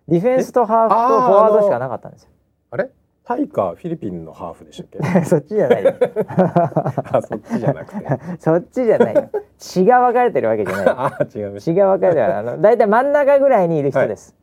[0.07, 2.29] ディフェンスとハーフとフォワードしかなかったんですよ。
[2.71, 2.89] あれ？
[3.27, 4.87] タイかフィリピンのハーフでしたっ
[5.19, 5.25] け？
[5.25, 5.93] そっちじゃないよ。
[6.27, 8.07] あそっちじゃなくて
[8.39, 9.29] そっちじゃないよ。
[9.57, 10.85] 血が分かれてるわけじゃない。
[10.87, 14.35] あ違う血が分かれてるあの大体真ん中ぐらいにいる人です。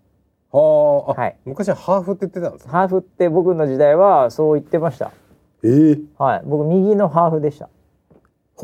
[0.50, 0.60] は
[1.16, 2.72] あ、はい昔はハーフって言ってたんですか？
[2.72, 5.10] ハーフって僕の時代はそう言ってました。
[5.64, 7.68] ええはい、僕右のハーフでした。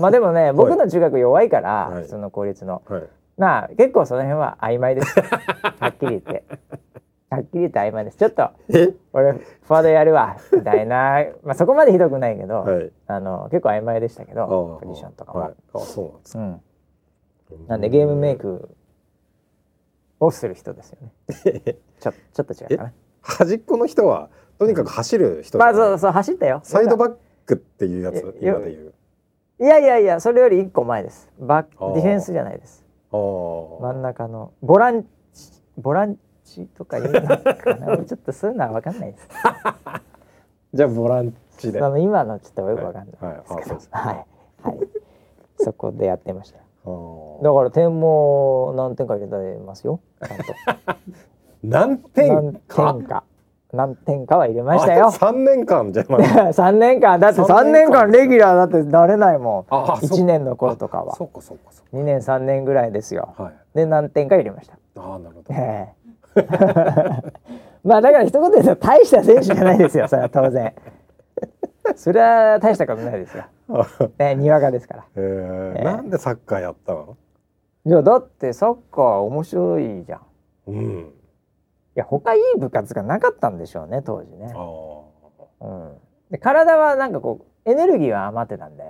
[0.01, 3.03] まあでもね、僕の中学弱いから、はい普通の公立の、はい
[3.37, 5.15] まあ結構その辺は曖昧です。
[5.21, 6.45] はっきり言って、
[7.31, 8.17] はっきり言って曖昧です。
[8.19, 8.95] ちょっとえ？
[9.13, 15.41] 俺フォワードやるわみたいな、 まあそこまでひどくないけど、はいあの結構曖昧でしたけあど、ーポジションとかも。
[15.41, 16.61] はいあそうなんですかうん。
[17.67, 18.69] なんでゲームメイク
[20.21, 21.13] をする人ですよね。
[22.01, 22.93] ちょちょっと違うかな。
[23.21, 25.75] 端っこの人はとにかく走る人じゃない？
[25.75, 26.61] まあそうそう走ったよ。
[26.63, 28.95] サイドバックっていうやつ今で言う
[29.61, 31.29] いやいやいや、それより一個前です。
[31.39, 32.87] バックディフェンスじゃないです。
[33.11, 36.17] 真ん中のボランチボラン
[36.49, 37.87] チとか言うのかな。
[37.89, 39.29] 俺 ちょっとそういうのは分かんないです。
[40.75, 41.79] じゃあボランチで。
[41.79, 43.33] その今のちょっとよく分かんないはい。
[43.33, 43.41] はい。
[43.41, 43.89] ですけど、あそうです。
[43.93, 44.27] はい。
[44.63, 44.79] はい、
[45.59, 46.59] そこでやってました。
[46.59, 50.01] だから点も何点か入れてますよ。
[50.27, 50.45] ちゃんと。
[51.63, 52.61] 何何点
[53.07, 53.25] か。
[53.71, 55.11] 何点かは入れましたよ。
[55.13, 56.05] 三年間じゃ
[56.53, 57.19] 三年間。
[57.19, 60.05] だって三三年年間間レギュラーだってなれないもん。
[60.05, 61.15] 一年の頃とかは。
[61.17, 63.35] そうかそうかそ二年三年ぐらいですよ。
[63.39, 63.55] うはい。
[63.75, 64.79] で何点か入れました。
[64.97, 65.55] ああなるほど。
[65.55, 65.98] ええ
[67.85, 70.75] まあだから一言で言うと大した選手じゃないですよそれは当然。
[71.97, 73.45] それは大したことないですよ、
[74.19, 75.05] ね、にわかですから。
[75.17, 75.79] えー。
[75.79, 77.17] えーなんでサッカーやったの？
[77.87, 80.21] いやだってサッカー面白いじゃ
[80.67, 80.71] ん。
[80.71, 81.13] いうん。
[81.95, 84.53] や他いい部活がなかったんでしょうね当時ね。
[85.61, 85.97] うん、
[86.31, 88.85] で体はなんかこうエネルギーは余ってたんで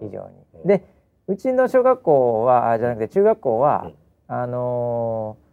[0.00, 0.34] 非常に。
[0.64, 0.82] で
[1.28, 3.90] うちの小学校はあじゃなくて中学校は、
[4.26, 5.45] あのー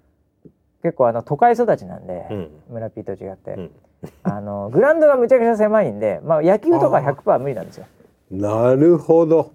[0.84, 2.50] 結構あの都会育ちなんで、うん。
[2.70, 3.72] 村ピーと違って、うん。
[4.24, 7.16] あのグラウンドがむちゃくちゃ狭いんで、まあ、野球とかあー。
[7.16, 7.86] 100%無理なんですよ。
[8.30, 9.54] なるほど。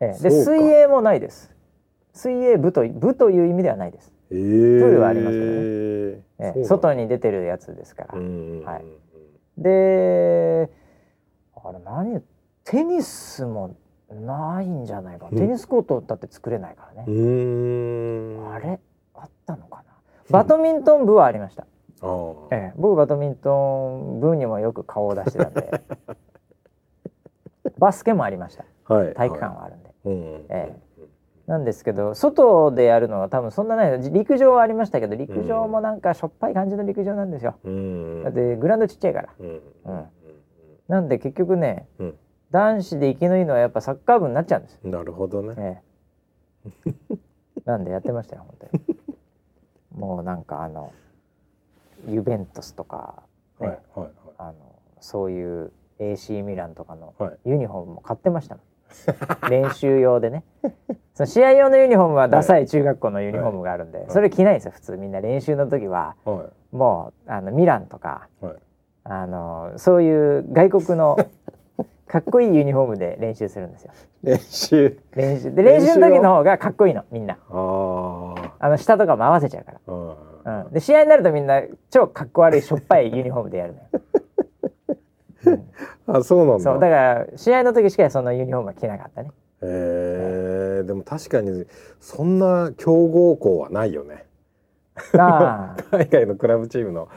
[0.00, 0.22] ええ。
[0.22, 1.50] で水泳もないです。
[2.12, 4.12] 水泳部と部という意味ではないです。
[4.30, 5.58] えー、プールはありますけどね。
[5.58, 6.52] ええ。
[6.60, 8.18] え外に出てるやつですから。
[8.18, 8.84] うんはい。
[9.56, 10.70] で
[11.54, 12.22] あれ何
[12.64, 13.76] テニスも
[14.10, 15.38] ないんじゃないかな、うん。
[15.38, 18.52] テニスコートだって作れないからうね、ん。
[18.52, 18.78] あれ
[19.14, 19.89] あったのかな
[20.30, 21.66] バドミントン部はありました、
[22.50, 25.70] ええ、僕バドミントン部にもよく顔を出してたんで。
[27.78, 28.64] バスケもありました。
[28.92, 29.14] はい。
[29.14, 29.96] 体育館はあるんで、はい。
[30.04, 30.76] うんえ
[31.46, 34.00] なんですけど外でやるのは多分そんなない。
[34.12, 37.56] 陸上はありましたけど陸上もなんかしょっぱい感じの陸上なんですよ。
[37.64, 39.28] うんだってグラウンドちっちゃいから。
[39.38, 40.04] うんうん
[40.86, 42.18] なんで結局ねうん。
[42.50, 44.74] 男子で生きのいいのはやっぱサッカー部になっちゃうんです。
[44.74, 45.54] よ、なるほどね。
[45.56, 45.82] え
[47.10, 47.20] え、
[47.64, 48.99] なんでやってましたよ本当に
[49.96, 50.92] もうなんかあの
[52.08, 53.22] ユベントスとか、
[53.60, 54.10] ねはいはいはい。
[54.38, 54.54] あの
[55.00, 57.38] そういう AC ミランとかのはい。
[57.50, 58.64] ユニフォームも買ってましたもん。
[59.50, 60.44] 練習用でね。
[61.14, 64.04] その試合用のユニフォームはダサい中学校のユニフォームがあるんで、い。
[64.08, 64.96] それ着ないんですよ普通。
[64.96, 68.56] みんな練習の時ははもうあのミランとかいはい。
[69.04, 71.16] あのそういう外国の
[72.06, 73.92] かっこいいユニフォームで練習するんですよ。
[74.22, 74.98] 練習。
[75.14, 75.54] 練習。
[75.54, 77.38] で練習の時の方がかっこいいのみんな。
[77.48, 83.88] あーあの下とかも合わせちゃうから、うん、で試合になるとみんな超かっこ悪いしょっぱいユニフォームでやるのよ、
[85.46, 85.70] う ん
[86.06, 86.64] あそうなんだ。
[86.64, 86.80] そう。
[86.80, 89.30] だから試合の時しかそのユニフォームは着なかったね。
[89.62, 91.66] えー、でも確かに
[92.00, 94.26] そんな強豪校はないよね。
[95.18, 95.82] ああ。
[95.96, 97.08] 海外のクラブチームの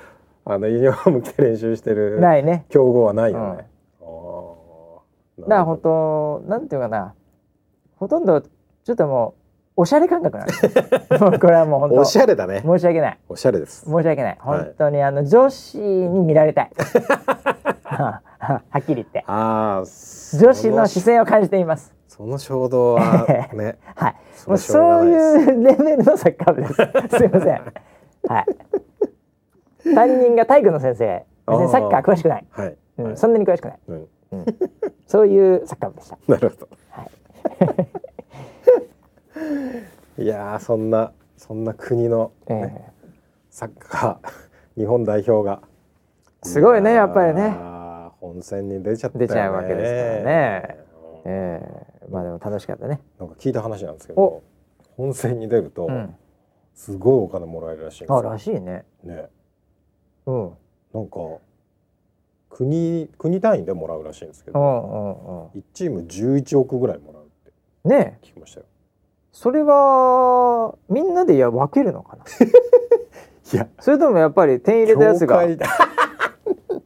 [0.46, 2.66] あのユニフォーム着て練習してるないね。
[2.70, 3.68] 強豪はないよね、
[4.02, 5.44] うん。
[5.44, 7.14] だから本当なんていうかな。
[7.96, 9.43] ほとんどちょっともう
[9.76, 10.70] おしゃれ感覚なんです。
[11.18, 12.62] これはもう本当おしゃれだね。
[12.64, 13.18] 申し訳ない。
[13.28, 13.86] おしゃれです。
[13.86, 14.38] 申し訳ない。
[14.40, 14.60] はい。
[14.60, 16.72] 本当にあの女子に見られたい。
[17.84, 18.22] は
[18.78, 19.24] っきり言って。
[19.28, 19.84] ああ
[20.38, 21.94] 女子の視線を感じています。
[22.08, 23.80] その衝動はね。
[23.96, 24.16] はい。
[24.36, 26.68] そもうそうないうレベルのサッカー部で
[27.10, 27.18] す。
[27.18, 27.62] すいません。
[28.28, 29.96] はい。
[29.96, 33.06] 担任が体育の先生別にサッカー詳しくない、はい、うん。
[33.06, 33.18] はい。
[33.18, 34.46] そんなに詳しくない、うん、うん、
[35.08, 36.18] そういうサッカー部でした。
[36.28, 36.68] なるほど。
[36.92, 38.03] はい
[40.18, 42.94] いやーそんなそんな国の、えね
[43.50, 45.62] サッカー日本代表が。
[46.44, 47.56] すごいねやっぱりね。
[48.20, 49.28] 本戦に出ちゃったよね。
[49.28, 50.78] 出ちゃうわけですからね。
[51.26, 51.62] うんえ
[52.02, 52.08] え。
[52.10, 53.02] まあでも楽しかったね。
[53.20, 54.44] なんか聞いた話なんですけどお。
[54.98, 56.16] 本戦に出ると、うん。
[56.74, 58.86] すごいお金もらえるらしいんですあよらしいね。
[59.04, 59.30] ね。
[60.26, 60.44] うん。
[60.44, 60.54] うん
[60.94, 61.18] なんか
[62.50, 65.60] 国国単位でもらうらしいんですけうど、んうん。
[65.60, 68.66] 一チーム11億ぐらいもらうって聞きましたよ
[69.34, 72.24] それはみんなでいや分けるのかな？
[73.52, 73.68] いや。
[73.82, 75.44] それともやっぱり点入れたやつが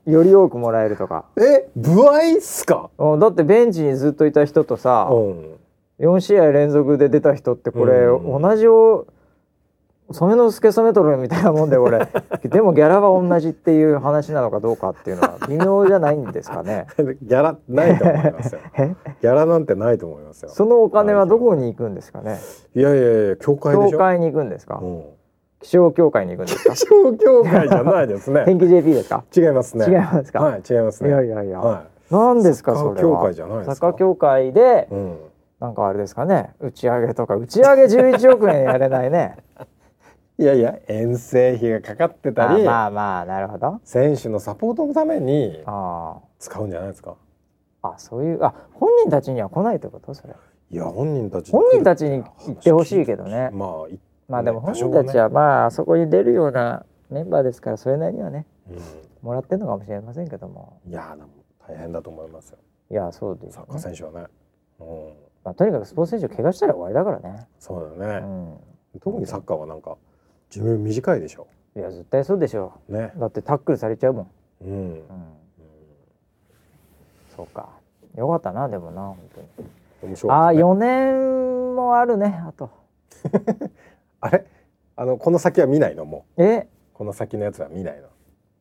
[0.06, 1.26] より多くもらえるとか。
[1.38, 2.90] え部合っすか？
[2.98, 5.54] うんだってベンチにずっといた人とさうん。
[6.00, 8.42] 4試合連続で出た人ってこれうん。
[8.42, 9.08] 同じを
[10.12, 12.08] 染之助染太郎みたいなもんでこれ。
[12.48, 16.88] でもギャラは同じっていう話なのかどうかっていうのは微妙じゃないんですかね。
[17.22, 18.60] ギャラないと思いますよ。
[18.78, 18.96] え？
[19.22, 20.50] ギャラなんてないと思いますよ。
[20.50, 22.38] そのお金はどこに行くんですかね？
[22.76, 23.92] いやいやいや協会でしょ？
[23.92, 24.80] 協会に行くんですか？
[24.82, 25.04] うん。
[25.60, 26.74] 気象協会に行くんですか？
[26.76, 28.44] 気象協会じゃないですね。
[28.46, 29.24] 天気 JP ですか？
[29.36, 29.86] 違いますね。
[29.88, 30.40] 違いますか？
[30.42, 31.10] はい違いますね。
[31.10, 32.96] いやいやいや、はなんですかそれは？
[33.02, 33.94] 協会じゃないですか？
[33.94, 35.18] 協会でいうん。
[35.60, 36.52] なんかあれですかね？
[36.62, 37.36] 打ち上げとか。
[37.36, 39.38] 打ち上げ11億円やれないね
[40.40, 43.82] いやいや遠征費がかかってたありまあまあなるほど。
[43.84, 47.16] 選手のサポートのためにあ使うんじゃないですか？
[47.82, 50.14] ああそういうあ本人たちには来ないってこと？
[50.14, 50.36] それ。
[50.70, 53.50] いや本人たち本人たちに言ってほしいけどね。
[53.52, 60.80] まあいまあでも本人たちはまああそこに出るようなメンバーですからそれなりにはねうもらってるのかもしれませんけども。
[60.86, 61.30] んいやでも
[61.68, 62.58] 大変だと思いますよ。
[62.92, 64.28] いやそうですサッカー選手はね。
[64.82, 64.88] うん。
[65.44, 68.26] まあ、とにかくスポーツ選手怪我したら終わりだからね、そうだね、
[68.94, 69.96] うん、特にサッカーはなんか
[70.50, 71.48] 寿命短いでしょ。
[71.76, 72.74] いや絶対そうでしょ。
[72.90, 73.12] ね。
[73.16, 75.04] うだってタックルされちゃうもん、うん、うん、
[77.36, 77.70] そうか。
[78.16, 79.48] よかったなでもな本当に。
[80.04, 82.70] 面白かああったね4年もあるねあと。
[84.22, 84.46] あれ？
[84.96, 86.06] あのこの先は見ないの？
[86.06, 86.44] もう。
[86.44, 86.68] え？
[86.94, 88.08] この先のやつは見ないの？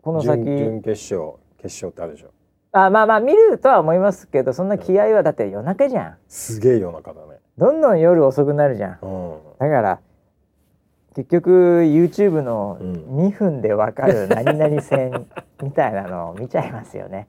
[0.02, 0.44] この先？
[0.44, 2.30] 準準決勝決勝ってあるでしょ。
[2.72, 6.16] あまあまあ見るとは思いますけどそんな気合はだって夜中じゃん。
[6.28, 7.38] すげえ夜中だね。
[7.56, 8.98] どんどん夜遅くなるじゃん。
[9.00, 9.38] うん。
[9.58, 10.00] だから
[11.16, 11.50] 結局
[11.86, 12.92] YouTube のうん。
[13.26, 15.26] 2分でわかる何々戦
[15.62, 17.26] みたいなのを見ちゃいますよね。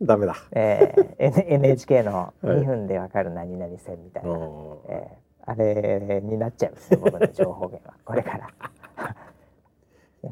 [0.00, 0.36] ダメだ。
[0.52, 2.58] えー、NHK のはい。
[2.58, 4.38] 2分でわかる何々戦みたいな、うん
[4.88, 7.94] えーあれになっちゃいますよ僕の情報源は。
[8.04, 8.50] これから、
[10.24, 10.28] え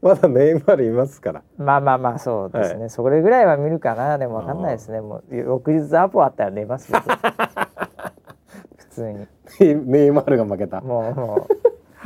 [0.00, 1.40] まだネイマールいますから。
[1.40, 4.16] ーまあまあまあそうですね、それぐらいは見るかな。
[4.16, 5.02] でもわかんないですね。
[5.02, 6.90] もう翌日アポあったら寝ます
[8.90, 9.26] 通に。
[9.86, 10.80] ネイマールが負けた。
[10.80, 11.48] もうも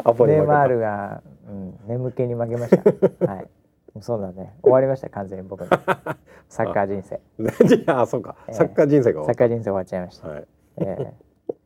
[0.05, 3.27] アポネイマールが、うん、眠気に負けました。
[3.27, 3.49] はい。
[4.01, 4.55] そうだね。
[4.63, 5.67] 終わりました完全に僕の。
[6.49, 7.21] サッカー人生。
[7.77, 8.55] いやそうか、ええ。
[8.55, 10.29] サッカー人生がサッカー人生終わっちゃいました。
[10.29, 10.45] はい。
[10.79, 11.15] え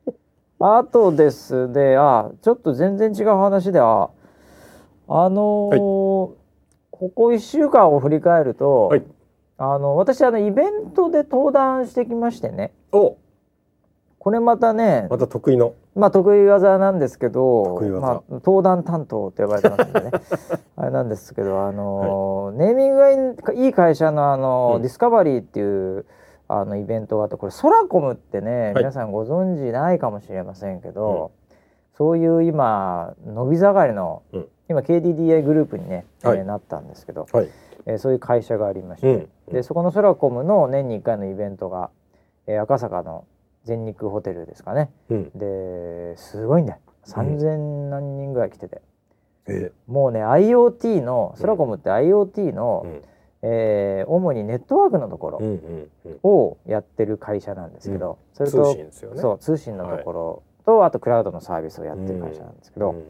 [0.06, 0.12] え。
[0.60, 4.10] あとですであちょっと全然違う話では
[5.06, 6.38] あのー
[6.98, 9.04] ここ1週間を振り返ると、はい。
[9.56, 12.72] あの私あのイベントで登壇してきましてね。
[12.92, 13.16] お
[14.18, 15.74] これまたね、また得意の。
[15.94, 18.00] まあ得意技なんですけど得意技。
[18.00, 20.10] まあ、登壇担当と呼ばれてますんでね。
[20.76, 24.82] あれなんですけどあのーネーミングがいい会社のあのー、うん。
[24.82, 26.04] ディスカバリーっていう
[26.48, 28.74] あのイベントがあってこれソラコムってね、はい。
[28.76, 31.30] 皆さんご存知ないかもしれませんけど、
[31.94, 34.48] そういう今伸び盛りの、うん。
[34.68, 37.48] 今 KDDI グループにね、えーはいなったんですけど、はい。
[37.86, 39.54] えーそういう会社がありまして、うん。
[39.54, 41.90] でそこのソラコムの年に1回のイベントが、
[42.46, 43.24] えー赤坂の
[43.64, 44.90] 全日空ホテルですかね。
[45.10, 45.30] うん。
[45.34, 48.82] ですごいんだよ3,000何人ぐらい来てて、
[49.46, 53.02] えもうね IoT のソラコムって IoT の、うん。
[53.40, 56.18] えー主にネットワークのところうんうんうん。
[56.24, 59.20] をやってる会社なんですけど、それと通信ですよね。
[59.20, 63.04] そう通信のところと、あとクラウドのサービスをやってる会社なんですけど、うん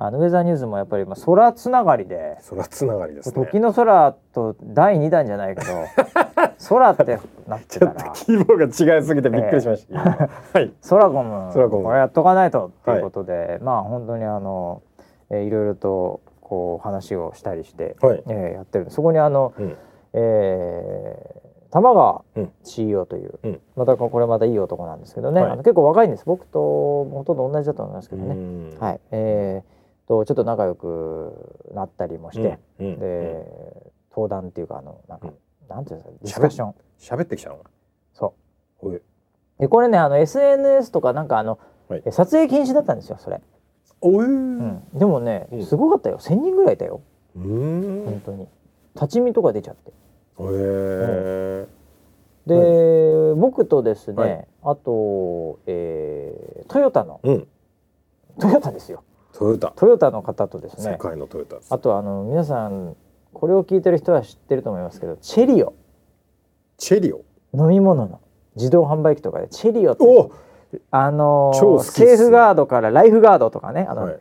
[0.00, 3.44] あのウェザーニュースもやっぱりまあ空つながりで、空つながりですね。
[3.44, 5.66] 時の空と第2弾じゃないけど
[6.68, 7.92] 空ってなってたら。
[7.92, 10.28] っと規模が違いすぎてびっくりしました、今。
[10.54, 10.72] はい。
[10.80, 11.84] ソラコムソラコム。
[11.84, 14.82] これやっとかないとっていうことで、まあ本当にあの、
[15.30, 18.22] えーいろいろとこう話をしたりして、はい。
[18.28, 18.90] えーやってる。
[18.90, 19.76] そこにあの、うん。
[20.12, 22.52] えー玉川うん。
[22.62, 23.60] CEO という、うん。
[23.76, 25.50] またこれまたいい男なんですけどね、はい。
[25.50, 26.24] あの結構若いんです。
[26.24, 28.76] 僕とほとんど同じだと思いますけどね、うん。
[28.78, 29.00] はい。
[29.10, 29.77] えー、
[30.08, 35.34] とちょっと仲良くなったりもして、うんうんで登壇っていうかあのなんか、うん。
[35.68, 36.74] なんていうんですかディスカッション。
[36.98, 37.58] 喋ってきたの？
[38.12, 38.34] そ
[38.82, 39.00] う。
[39.60, 42.02] でこれねあの SNS とかなんかあの、はい。
[42.04, 43.40] え撮影禁止だったんですよそれ、
[44.00, 44.24] おい。
[44.24, 45.66] ううん、でもね、うん。
[45.66, 46.18] すごかったよ。
[46.18, 47.00] 1,000人ぐらいいたよ。
[47.36, 48.04] うーん。
[48.06, 48.48] 本当に。
[48.94, 49.90] 立ち見とか出ちゃって。
[49.90, 49.94] へ
[50.40, 51.66] え
[52.46, 54.46] で、僕とですね、はい。
[54.62, 57.20] あと、えートヨタの。
[57.22, 57.46] うん。
[58.40, 59.04] トヨタですよ
[59.38, 59.72] トヨタ。
[59.76, 60.92] トヨタの方とですね。
[60.92, 62.96] 世界のトヨタあとあの皆さん
[63.32, 65.74] これを聞いてる人は知ってると思いますけどチェリオ。
[66.76, 67.22] チェリオ？
[67.54, 68.20] 飲み物の
[68.56, 70.32] 自動販売機とかでチェリオってお！
[70.90, 71.92] あの超好きっす。
[71.92, 74.18] セーフガードからライフガードとかねあの、はい。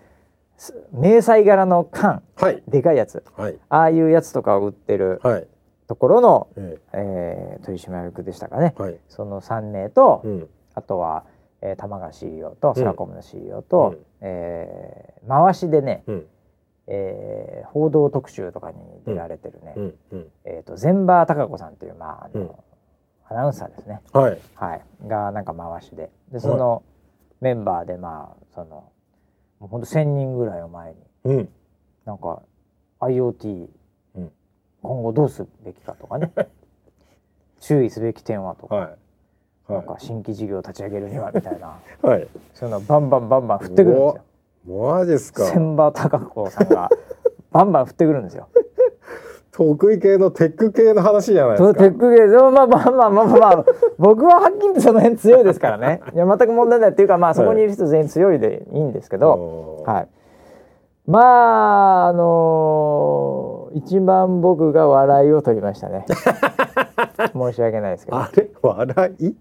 [0.58, 2.21] す迷彩柄の缶。
[2.36, 2.62] はい。
[2.67, 3.23] でかいやつ。
[3.36, 3.58] はい。
[3.69, 5.47] ああいうやつとかを売ってるはい。
[5.88, 7.60] ところの、ええ。
[7.62, 8.75] ー取締役でしたかね。
[8.77, 8.99] えはい。
[9.08, 10.49] その3名と、うん。
[10.75, 11.23] あとは、
[11.61, 12.75] えー、玉川 CEO とん。
[12.75, 14.05] ソラコムの CEO と、うん。
[14.21, 16.25] えー回しでね、うん。
[16.87, 19.95] えー報道特集とかに出られてるね、うん。
[20.11, 20.27] うん。
[20.45, 22.51] えー、と全場貴子さんっていう、まああのうん。
[23.29, 24.39] アナウンサーですね、はい。
[24.55, 26.09] はい、がなんか回しで。
[26.31, 26.83] でその
[27.41, 28.91] メンバーでまあその
[29.59, 31.49] もうほんと1,000人ぐらいを前にうん。
[32.05, 32.41] なんか
[33.01, 33.67] IoT、
[34.15, 34.31] うん。
[34.81, 36.31] 今後どうすべきかとかね。
[37.59, 38.95] 注意すべき点はとか、はい
[39.69, 44.21] なんか新規事業を立ち上げるにはみたいなはいそういうのをバンバンバンバン振ってくるんですよ。
[44.67, 46.89] マジですか千葉貴子さんが
[47.51, 48.47] バンバン振ってくるんですよ。
[49.51, 53.65] 得意系のテック系の話じゃないでそすかうテックゲーでもまあまあまあまあまあ、まあ、
[53.97, 55.99] 僕ははっきり言ってその辺強いですからね。
[56.13, 60.08] いや全く問題ないっていうかまあそこにいる人全員強いでいいんですけど、おーはい。
[61.08, 61.19] ま
[62.06, 66.06] ああのー一番僕が笑いを取りましたね。
[67.33, 68.17] 申し訳ないですけど。
[68.17, 68.50] あれ？
[68.62, 69.35] 笑い？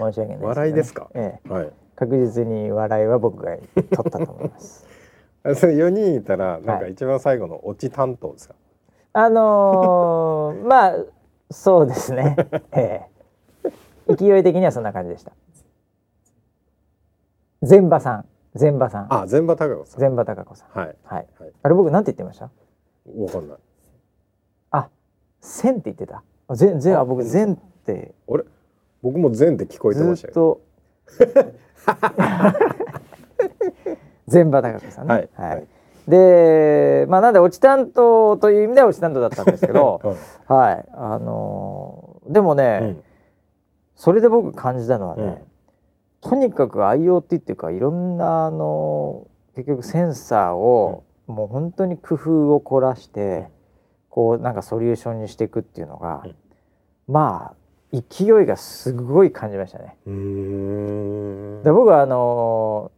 [0.00, 1.08] 申し訳ないね、笑いですか？
[1.14, 1.48] ええ。
[1.52, 4.86] はい確実に笑いは僕が取ったと思います。
[5.44, 8.54] あそれ4人いたらなんかはい一番最後のオチ担当ですか、
[9.12, 10.94] あのー まあ
[11.50, 12.36] そうですね。
[12.72, 13.02] え
[13.66, 15.32] え勢い的にはそんな感じでした。
[17.62, 18.24] 全場さん、
[18.54, 20.78] 全場さん、あ全場高子さん全場貴子さん。
[20.78, 21.26] はいはい。
[21.38, 22.44] はいあれ僕なんて言ってました？
[23.14, 23.58] わかんない
[24.70, 24.88] あ、
[25.40, 26.22] 千って言ってた。
[26.48, 28.44] あ全全あ僕全ってあれ？
[29.02, 30.60] 僕も全って聞こえてましたよ。
[34.28, 35.14] 全場貴子さんね。
[35.14, 35.28] はい。
[35.34, 35.66] はい。
[36.08, 40.84] で、まあなんで落ち担当という意味では落ち担当だったんですけど、う んはい。
[40.92, 42.78] あのーでもね。
[42.82, 43.02] うん。
[43.96, 45.44] それで僕感じたのはね、
[46.24, 46.30] うん。
[46.30, 49.26] とにかく IoT っていうかいろんなあの
[49.56, 53.48] 結局センサーを、もう本当に工夫を凝らして、
[54.08, 56.34] こうなんかソリューションにしていくっていうのが、うん。
[57.08, 57.54] まあ
[57.92, 59.96] 勢いがすごい感じましたね。
[61.62, 62.92] で僕はあの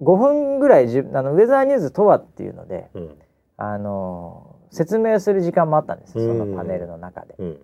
[0.00, 3.16] ー、5分ぐらいじあのウェザーニューズとはっていうので、うん。
[3.56, 7.36] あのー説明する時間もあったんですよそのうんパネルの中で。
[7.38, 7.58] うん。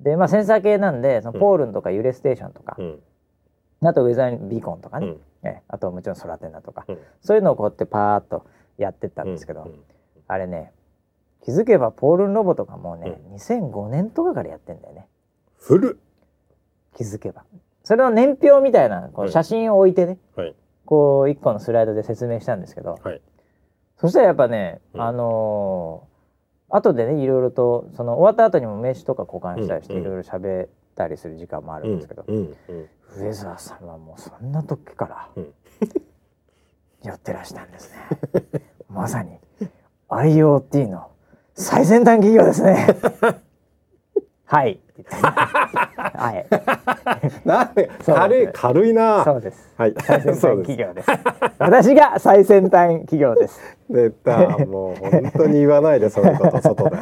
[0.00, 3.02] でまあセンサー系なんでそのポールンとか揺れステーションとか、うん。
[3.84, 5.12] あとウェザービーコンとかね、うん。
[5.46, 6.98] ええあともちろんソラテナとか、うん。
[7.20, 8.46] そういうのをこうやってパーッと
[8.78, 9.74] やってったんですけど、うん。
[10.28, 10.72] あれね
[11.44, 15.06] 気づけばポールンロボとかもうね、2005年とかからやってんだよね
[15.66, 15.96] 古っ。
[16.96, 17.44] 気づけば。
[17.82, 19.30] それの年表みたいなこはい。
[19.30, 20.54] う写真を置いてね、はい。
[20.84, 23.20] こう一個のスライドで説明したんですけど、はい。
[23.98, 25.00] そしたらやっぱね、うん。
[25.02, 26.16] あのー
[26.68, 35.54] 後でねいろいろとその終わった後にも名刺とか交換したりしてうんいろいろ喋ったりする時間もあるんですけど、うんうんウェザーさんはもうそんな時からうん。
[37.04, 38.62] やってらしたんですね。
[38.90, 39.38] まさに
[40.08, 41.06] IoT の
[41.54, 42.88] 最先端企業ですね。
[44.46, 44.78] はい。
[46.14, 46.46] はい。
[47.44, 49.74] なんで軽い軽いなそうです。
[49.76, 51.08] はい最先端企業です。
[51.58, 53.60] 私が最先端企業です。
[53.90, 56.96] 出たもう本当に言わないでそういうこと外で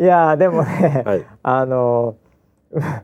[0.00, 3.02] いやーでもね、はいあのー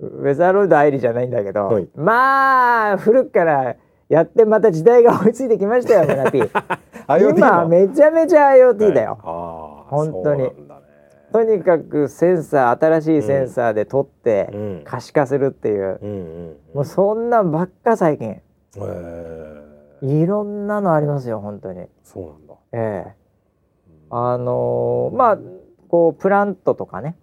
[0.00, 3.76] ウウェザーロイド愛理じゃないんだけど、はいまあ古くから
[4.08, 6.42] やってまた時代が追いついてきましたよ村 P。
[7.06, 9.18] IoT も今めちゃめちゃ IoT だよ。
[9.88, 10.50] 本当に
[11.34, 14.82] とにかくセンサー新しいセンサーで撮ってうん。
[14.84, 18.28] 可視化するっていう、うんうんもうそんなんばっか最近。
[18.28, 18.42] へ
[18.80, 21.86] えいろんなのありますよ本当に。
[22.04, 22.54] そうなんだ。
[22.72, 23.14] ええ。
[24.10, 25.38] あのーまあ
[25.88, 27.16] こうプラントとかね。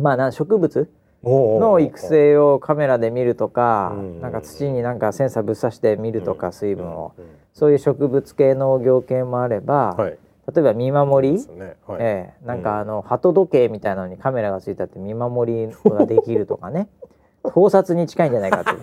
[0.00, 0.90] まあな植物
[1.22, 10.18] の育成をカメラで見るとか、うんなんか土になんかセンサーぶっ刺して見るとか、水分を、うんそういう植物系農業系もあれば、はい
[10.52, 11.76] 例えば見守り、ね。
[11.86, 11.98] はい。
[12.00, 12.46] ええ。
[12.46, 16.88] なんかあの鳩時計みたいなのにカメラがついてあって見守りができるとかね。
[17.54, 18.78] 盗撮に近いんじゃないかっていう。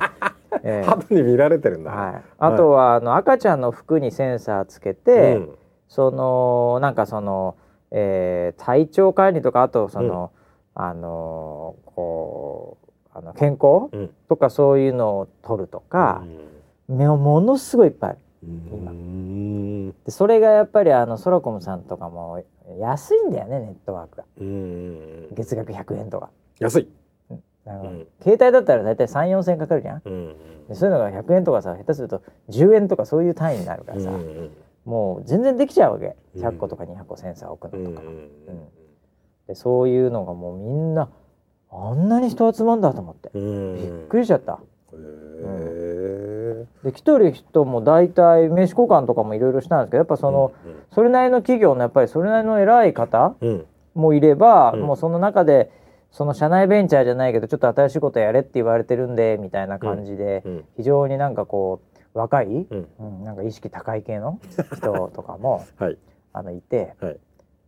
[0.63, 0.87] ええ。
[0.87, 1.91] 鳩に見られてるんだ。
[1.91, 5.49] はい、あとはあの赤ちゃんの服にセンサーつけて、うん。
[5.87, 7.55] そのなんかその、
[7.91, 10.31] えー体調管理とかあとその、
[10.73, 14.09] あのこうあの健康うん。
[14.29, 16.23] とかそういうのを取るとか、
[16.87, 19.91] めものすごいいっぱいあるうん。
[20.05, 22.43] でそれがやっぱりあのソラコムさんとかも
[22.79, 24.23] 安いんだよねネットワークが。
[24.39, 26.29] うん月額100円とか。
[26.59, 26.89] 安い。
[27.65, 28.07] あのうん。
[28.21, 30.01] 携帯だったら大体3 4千円かかるじゃん。
[30.03, 30.35] うん
[30.67, 34.51] でそういうのが100円とかさ下手すると10円とかそういう単位になるからさ、うん
[34.83, 36.15] もう全然できちゃうわけ。
[36.35, 36.43] うん。
[36.43, 38.03] 100個とか200個センサー置くうんのとか、
[39.47, 41.09] でそういうのがもうみんな
[41.69, 43.75] あんなに人集まんだと思って、うん。
[43.75, 44.53] びっくりしちゃった。
[44.53, 44.57] へ
[44.95, 46.00] え
[46.83, 50.51] で来てる人も大体名刺交換とかもいろいろしたんですけどやっぱその、
[50.91, 53.65] それなりの企業のやっぱりそれなりの偉い方うん。
[53.93, 54.81] もいれば、うん。
[54.81, 55.69] もうその中で
[56.11, 61.81] その社内ベンチャーじゃないけどちょっと新しいことやれって言われてるんでみたいな感じで、うん非常になんかこ
[62.13, 62.87] う若い、うん。
[62.99, 64.39] うん、なんか意識高い系の
[64.75, 65.97] 人とかもはい。
[66.33, 67.19] あのいてはい。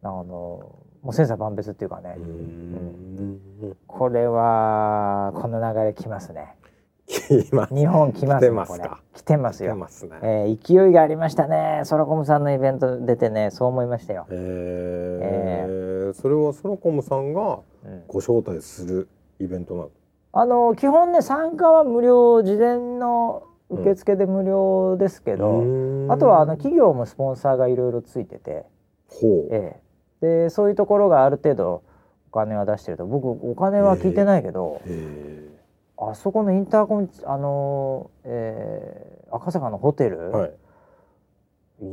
[0.03, 3.41] あのもう千差万別っていうかね、うん。
[3.87, 6.55] これはこの流れきますね。
[6.61, 6.62] 今
[7.07, 10.19] 日本来ます来て来てますよ、すね。
[10.21, 11.81] えー勢いがありましたね。
[11.83, 16.13] ソラコムさんのイベント出てねそう思いましたよ、えー。
[16.13, 18.03] それはソロコムさんがうん。
[18.07, 19.89] ご招待するイベントなの？
[20.31, 25.63] あの基本ね参加は無料事前の受付で無料ですけど、
[26.09, 28.65] あとはあの企業もスポンサーがいろいろついてて、
[29.07, 29.47] ほう。
[29.51, 29.79] え
[30.21, 31.83] え、でそういうところがある程度
[32.31, 33.05] お金は出してると。
[33.05, 35.49] 僕お金は聞いてないけど、へ
[35.97, 40.51] あそこのインターコンあのーえー赤坂のホテル、えはい。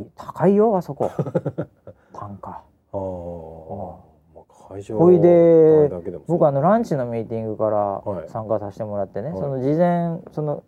[0.02, 1.10] い高いよあそこ。
[2.12, 2.50] 単価。
[2.50, 2.60] あ
[2.92, 2.96] あ
[4.34, 5.90] まあ会場ほいで
[6.26, 8.22] 僕あのランチのミーティングかはい。
[8.24, 9.38] ら参加させてもらってね、はい。
[9.38, 10.62] その事前その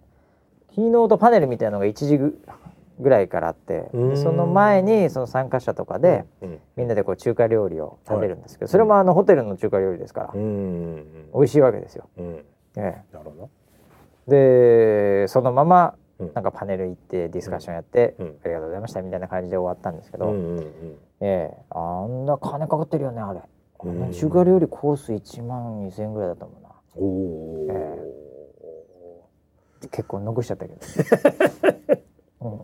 [0.71, 2.41] キーノートパネルみたいなのが1時ぐ
[2.99, 6.59] ぐらいからあってその前にその参加者とかで、うん。
[6.77, 10.41] みんなでこう中華料理を食べるんですけど、それもあのホテルの中華料理ですから、美
[11.35, 12.05] 味しいわけですよ。
[12.17, 12.45] うん
[12.77, 12.83] ええ
[13.17, 13.51] なるほど。
[14.29, 16.33] でそのままうん。
[16.35, 18.37] なんかパネル行ってディスカッションやって、うん。
[18.45, 20.65] ありがとうございましたみたいな感じで終わったんですけど、うんうんうん。
[21.21, 23.41] ええあんな金かかってるよねあれ。
[23.85, 24.13] うん。
[24.13, 26.69] 中華料理コース1万2,000円ぐらいだったもんな。
[26.97, 27.99] おおえ
[29.91, 30.79] 結構残しちゃったけど。
[32.43, 32.61] うん。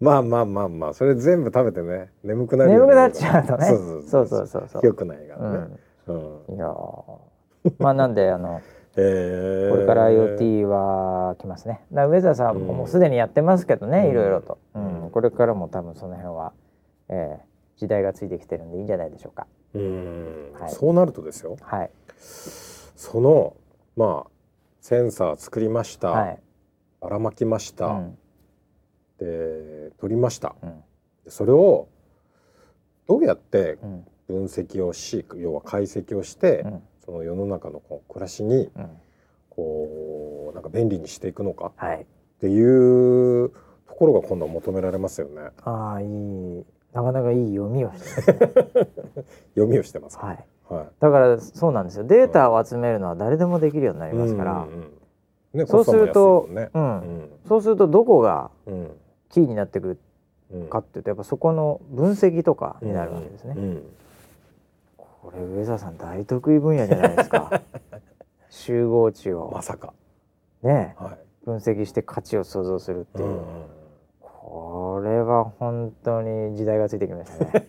[0.00, 3.66] まあまあまあまあそれ全部食べてね眠くなるよ眠くなっちゃうとね。
[3.66, 4.68] そうそうそうそう。
[4.68, 4.86] そう。
[4.86, 5.56] よくないかうらね。
[5.58, 5.78] ん。
[6.06, 6.12] う
[6.52, 6.56] ん。
[6.56, 7.18] いやー。
[7.78, 8.62] まあなんであの
[8.96, 9.70] えー。
[9.70, 11.84] これから IoT は来ますね。
[11.92, 12.76] だウェザーさんもうん。
[12.78, 14.10] もうすでにやってますけどね、うん。
[14.10, 15.06] いろいろと、ううん。
[15.06, 15.10] ん。
[15.10, 16.52] これからも多分その辺は、
[17.08, 19.46] えー時代がついてきてるんでいいんじゃないでしょうか。
[19.72, 20.52] うん。
[20.52, 20.70] はい。
[20.70, 21.56] そうなるとですよ。
[21.62, 21.90] はい。
[22.18, 23.56] その
[23.96, 24.30] まあ
[24.82, 26.38] センサー作りました、はい。
[27.00, 28.18] ばらまきました、うん。
[29.18, 30.54] で撮りました。
[30.62, 30.84] うん。
[31.24, 31.88] でそれを
[33.08, 34.06] どうやってうん。
[34.28, 38.88] 分析をし要は解析をして、うんその世の中のこう暮らしにうん。
[39.52, 42.02] こうなんか便利にしていくのかはい。
[42.02, 42.04] っ
[42.40, 45.50] ていうところが今度は求められますよね。
[45.64, 46.64] ああいい。
[46.92, 48.38] なかなかいい読みをしてね。
[49.54, 50.26] 読みをしてますか？
[50.26, 50.44] はい。
[50.68, 50.86] はい。
[51.00, 51.98] だからそうなんです。
[51.98, 54.74] よデータを集めるのは誰でもできるようになりますから、うんうん
[55.54, 55.60] うん。
[55.60, 57.10] ねそうするとコストも安いもんね。
[57.12, 57.30] うん。
[57.48, 58.90] そうするとどこがうん。
[59.30, 59.98] キーになってくる
[60.52, 63.62] うんかっていうとやっぱそこの分析とかになるわけですね、うん。
[63.64, 63.82] うん
[65.22, 67.62] これ上澤さん大得意分野じゃないですか。
[68.48, 69.50] 集合知を。
[69.52, 69.92] まさか。
[70.62, 71.18] ねはい。
[71.44, 73.40] 分析して価値を創造するっていう、うんうん
[74.50, 77.50] これは本当に時代がついてきましたね。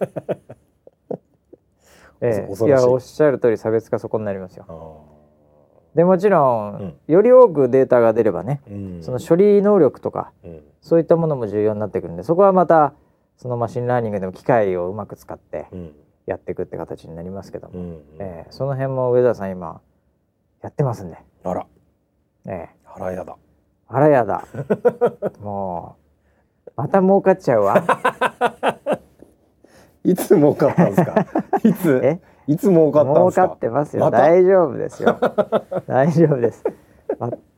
[2.21, 2.65] ええ、い。
[2.65, 4.65] いやおっしゃる通り差別化そこになりますよ。
[4.67, 6.97] あでもちろん、うん。
[7.07, 9.03] より多くデータが出ればね、ーうん。
[9.03, 10.63] その処理能力とかうん。
[10.81, 12.93] そういったものも重要になってくるんでそこはまた
[13.37, 15.95] そのマシンラーニングでも機械をうまく使ってうん
[16.25, 19.81] やっていくって形になりますけども、うんええその辺も上田さん今
[20.61, 21.65] やってますんで、あら。
[22.47, 23.35] ええ、腹やだ。
[23.87, 24.45] あらやだ。
[25.41, 25.97] も
[26.67, 27.83] うまた儲かっちゃうわ。
[30.03, 31.25] いつ儲かったんですか？
[31.63, 31.99] いつ？
[32.03, 32.19] え？
[32.47, 33.41] いつ儲かったんですか？
[33.43, 34.17] 儲かってますよ、また？
[34.19, 35.17] 大丈夫ですよ。
[35.87, 36.63] 大丈夫です。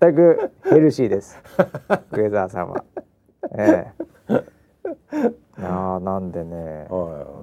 [0.02, 1.42] 全くヘルシーです。
[2.12, 2.84] 上澤さんは。
[3.58, 3.94] え
[4.30, 4.44] え。
[5.62, 6.88] なあなんでね。
[6.90, 7.43] は本当に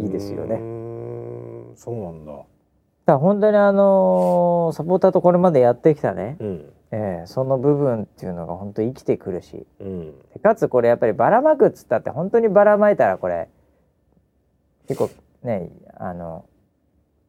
[0.00, 0.56] いいですよね。
[0.56, 2.32] うそうなんだ。
[3.06, 6.72] だ本当にあのーサポーターとこれまでやってきたね、うん。
[6.92, 9.66] ええその部分っていうのが本当生きてくるし。
[9.80, 10.18] うん。
[10.32, 13.48] でかつこれやっぱりばらまくっつったって本当にばらまいたらこれ
[14.88, 15.10] 結構
[15.42, 16.44] ねあの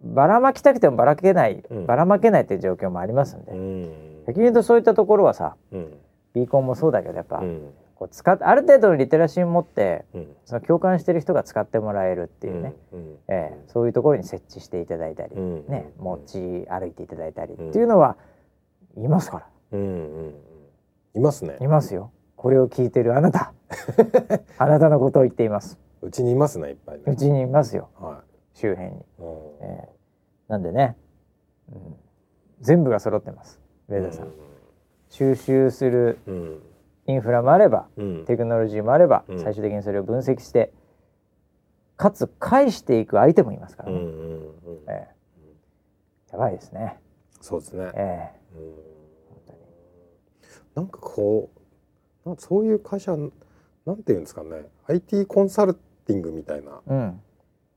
[0.03, 1.85] ばらまきたくてもばらけない、うん。
[1.85, 4.23] ばらまけないっていう状況もありますんで、うん。
[4.27, 5.93] 逆に言うとそういったところはさうん。
[6.33, 10.35] ビーコンもそうだけどやっぱ、うんこう使っある程度のリテラシーを持ってうん。
[10.45, 18.17] その共感してる人が使ってもらえるっていうね、うんええそういうところに設置していただいたり、うんね、持ち歩いていただいたりうんっていうのは
[18.97, 19.47] いますから。
[19.73, 20.33] うんうん
[21.13, 21.57] いますね。
[21.61, 22.11] いますよ。
[22.37, 23.53] これを聞いてるあなた。
[24.57, 25.77] あなたのことを言っています。
[26.01, 27.03] うちにいますねいっぱいね。
[27.05, 27.89] うちにいますよ。
[27.99, 28.23] は
[28.53, 29.27] 周辺に、いうん。
[29.61, 29.89] ええ。
[30.47, 30.97] なんでね、
[31.71, 31.95] うん、
[32.61, 33.61] 全部が揃ってます。
[33.89, 34.27] 上田さん、
[35.09, 36.70] 収集するうん
[37.07, 38.25] インフラもあればうん。
[38.25, 39.39] テクノロジーもあれば、うん。
[39.39, 40.71] 最終的にそれを分析して
[41.97, 44.49] かつ返していく相手もいますからね、うんうんうん
[44.89, 45.07] ええ。
[46.31, 46.99] やばいですね、
[47.41, 47.91] そうですね。
[47.93, 48.73] えうん。
[50.75, 51.49] なんかこ
[52.25, 53.15] うそういう会社
[53.85, 54.65] なんていうんですかね。
[54.87, 56.81] IT コンサルティングみたいな。
[56.87, 57.21] えうん、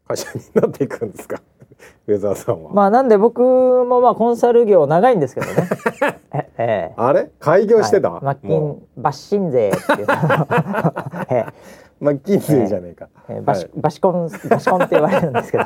[0.06, 1.40] 会社になっていくんですか？
[2.06, 5.52] 上澤さんは、まあなんで僕もまあコンサル業長いんですけどね。
[6.32, 6.94] えええ。
[6.96, 7.30] あれ？
[7.40, 8.24] 開業してた、はい。
[8.24, 10.06] マッキもンバッシン税っていう
[11.30, 11.44] え
[12.00, 13.36] うマッキンゼーじゃねえか、ええ。
[13.38, 13.72] えバシはい。
[13.80, 15.64] バシコンバシコンって言われるんですけど。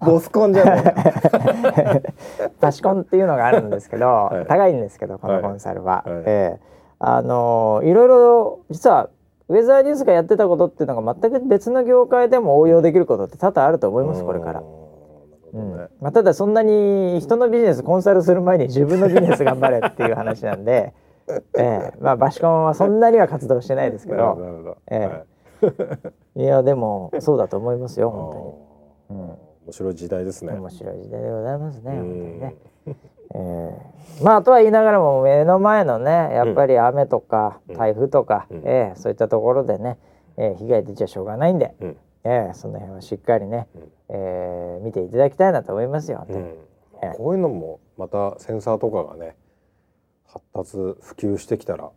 [0.06, 2.12] ボスコンじゃねえか。
[2.60, 4.46] バシコンっていうのがあるんですけど、い。
[4.46, 6.14] 高いんですけどこのコンサルは、はい。
[6.14, 6.60] はいええ。
[7.00, 9.08] あのいろいろ実は
[9.48, 14.62] ウェザーニュースがやってたことっていうのが全く別の業界でも応用できることって多々あると思いますこれから。
[15.54, 15.58] う。
[15.58, 15.88] ん。
[16.00, 20.92] まあ、ただそんなに人のビジネスコンサルする前に自分のビジネス頑張れっていう話なんで、
[21.58, 21.92] ええ。
[22.00, 24.18] まあ、バシコンはそんなには活動してないですけど。
[24.18, 25.24] どえ
[26.36, 26.42] い。
[26.44, 28.32] やでもそうだと思いますよ本
[29.08, 29.26] 当に、うん。
[29.28, 29.38] 面
[29.70, 30.52] 白い時代ですね。
[30.52, 32.56] 面白い時代でございますね本当にね。
[33.34, 33.40] うん。
[33.40, 33.78] え
[34.20, 37.76] えまあとは言いながらも目の前のねやっぱり雨とかうん。
[37.76, 38.62] 台風とか、うん。
[38.64, 39.98] ええそういったところでね、
[40.36, 41.96] ええ被害出ちゃしょうがないんで、うん。
[42.24, 43.82] ええその辺はしっかりね、うん。
[44.08, 46.26] ええ見ていただきたいなと思いますよ。
[46.28, 46.36] うん。
[46.36, 46.56] え
[47.02, 47.14] え。
[47.16, 49.36] こういうのもまたセンサーとかがね
[50.26, 51.90] 発達普及してきたら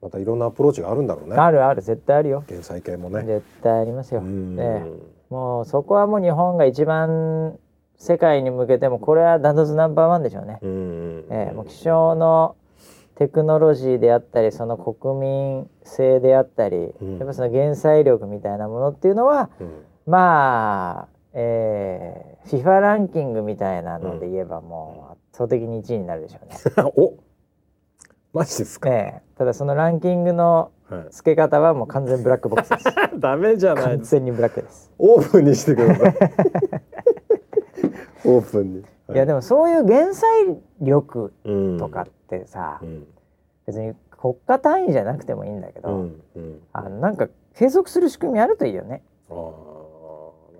[0.00, 1.36] またいろんなアプローチがあるんだろうね。
[1.36, 2.44] あるある絶対あるよ。
[2.48, 3.24] 減災系もね。
[3.24, 4.20] 絶対ありますよ。
[4.20, 4.56] うん。
[4.58, 5.18] ええ。
[5.28, 7.58] もうそこはもう日本が一番
[7.98, 10.58] 世界に向けてもこれはダントツナンバーワンでしょうね。
[10.62, 12.56] うんええもう気象の
[13.16, 26.56] テクノロジーであったりその国民性であったり、うんやっぱその減災力みたいなものっていうのはうんまあ、えー、FIFA ランキングみたいなので言えばもう圧倒的に1位になるでしょうね。
[26.96, 27.14] お
[28.32, 32.84] マジですか、ええただそのランキングのはい、付け方はもう完全ブラックボックスです。
[33.20, 34.90] ダメじゃない完全にブラックです。
[34.98, 36.14] オープンにしてください
[38.24, 38.84] オープンに、い。
[39.14, 40.30] やでもそういう減災
[40.80, 43.06] 力もとかってさ、うん。
[43.66, 46.22] 別に国家単位じゃなくてもいいんだけど、うん。
[46.34, 46.60] うん。
[46.72, 49.02] あのなんか継続する仕組みあるといいよね。
[49.30, 49.46] ああなる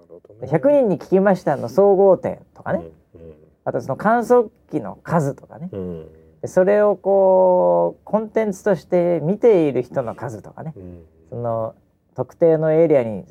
[0.08, 0.48] ほどね。
[0.48, 2.84] 100人に聞きましたの総合点とかね、
[3.14, 3.20] うん。
[3.22, 3.34] うん。
[3.64, 5.68] あとその観測機の数とかね。
[5.72, 6.08] うん。
[6.40, 10.72] でそれをこうコンテンツとして見ている人の数とかね。
[10.76, 11.04] うん。
[11.30, 11.74] その
[12.14, 13.24] 特定のエリアに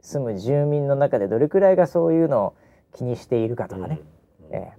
[0.00, 2.54] 住む住民の中でどれくらいがそういうのを
[2.94, 4.00] 気にしているかとかね、
[4.50, 4.54] うん。
[4.54, 4.72] え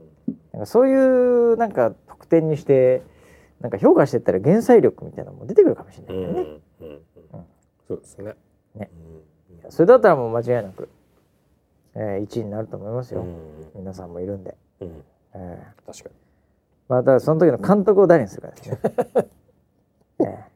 [0.54, 3.04] なんかそういうなんか特典にして
[3.62, 6.88] なんか評価してったら減災力みたいなのも出てくるかもしれうなんいよね、うん。
[6.88, 7.00] うん。
[7.88, 8.34] そうですね。
[8.76, 8.90] ね。
[9.64, 9.72] うん。
[9.72, 10.90] それだったらもう間違いなく、
[11.96, 13.38] えー、1位になると思いますよ、うん。
[13.76, 15.04] 皆さんもいるんで、うん。
[15.34, 16.16] えー確かに。
[16.88, 18.80] またその時の監督を誰にするかですね、
[20.26, 20.49] え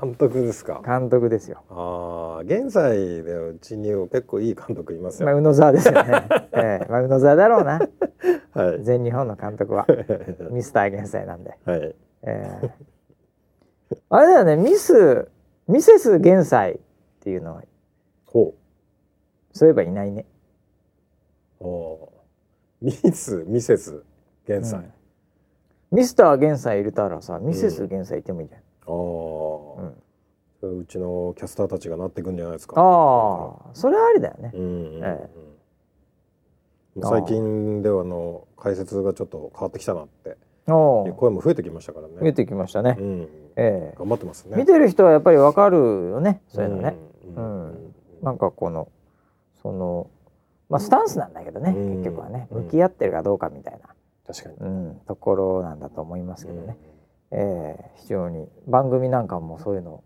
[0.00, 0.80] 監督ですか？
[0.84, 1.62] ー監督ですよ。
[1.70, 5.26] ああ現在でうちに結構いい監督いますよ。
[5.26, 6.00] まあ宇野沢ですよね、
[6.52, 7.80] えーまあ、宇野沢だろうな。
[8.54, 8.82] はい。
[8.84, 9.86] 全日本の監督は。
[10.50, 11.94] ミスター減災なんで、はい。
[12.22, 12.70] えー
[14.08, 15.28] あれだよねミス
[15.68, 16.78] ミセス減災っ
[17.20, 17.62] ていうのは。
[18.24, 18.54] ほ
[19.52, 20.24] そういえばいないね。
[21.60, 22.86] うおー。
[22.86, 24.02] ミスミセス
[24.48, 24.92] 現在、うん。
[25.90, 28.92] ミスター減災いるたらさミセス減災いてもいいじゃん、ああ、
[30.62, 30.80] うん。
[30.80, 32.80] うちのキャスターたちがなってくんじゃないですか。
[32.80, 33.74] ああ。
[33.74, 34.52] それはありだよね。
[34.54, 35.04] うんうんうん。
[35.04, 35.30] え
[36.94, 40.36] もう最近ではあの解説がちょっと変わってきたなって。
[40.64, 42.14] 声も増えてきましたからね。
[42.20, 43.96] 見てきましたね、うん、ええ。
[43.98, 44.56] 頑張ってますね。
[44.56, 46.40] 見てる人はやっぱりわかるよね。
[46.46, 46.96] そういうのね、
[47.36, 47.94] ううんん。
[48.22, 48.88] なんかこの
[49.60, 50.08] その
[50.68, 52.02] まあスタンスなんだけどね、うん。
[52.02, 52.46] 結局はね。
[52.52, 52.64] うん。
[52.66, 53.88] 向き合ってるかどうかみたいな、
[54.24, 54.56] 確かに。
[54.60, 56.91] うん、ところなんだと思いますけどね、うん
[57.32, 60.04] ええ非常に番組なんかもそういうのを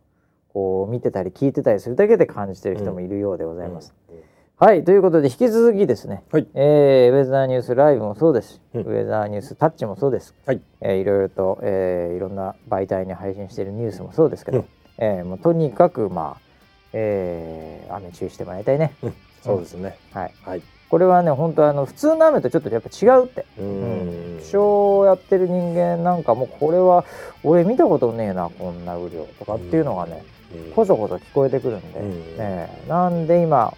[0.52, 3.94] こう見てたり聞いてたりするだけで感じてる人もいるようでございます。
[4.08, 4.16] うん。
[4.58, 6.46] はいということで引き続きですね、はい。
[6.54, 8.54] えーウェザーニュースライブもそうです。
[8.54, 8.80] し、うん。
[8.82, 10.62] ウェザーニュースタッチもそうです、はい。
[10.80, 14.64] えーいろいろと、えーいろんな媒体に配信しているニュースもそうですけど、うん。
[14.98, 16.40] えーもうとにかくまあ、
[16.94, 18.94] えー雨注意してもらいたいね。
[19.42, 19.98] そうですね。
[20.12, 20.62] はい、はい。
[20.88, 23.44] これはね本当あの普通の雨とちょっとやっぱ違うって。
[24.46, 27.04] 気象やってる人間なんかもこれは
[27.42, 30.24] 俺見たことねえなこんな雨量とかっていうのがね、
[30.54, 30.72] うん。
[30.72, 32.00] こそこそ聞こえてくるんで、
[32.38, 32.68] え。
[32.88, 33.74] なんで今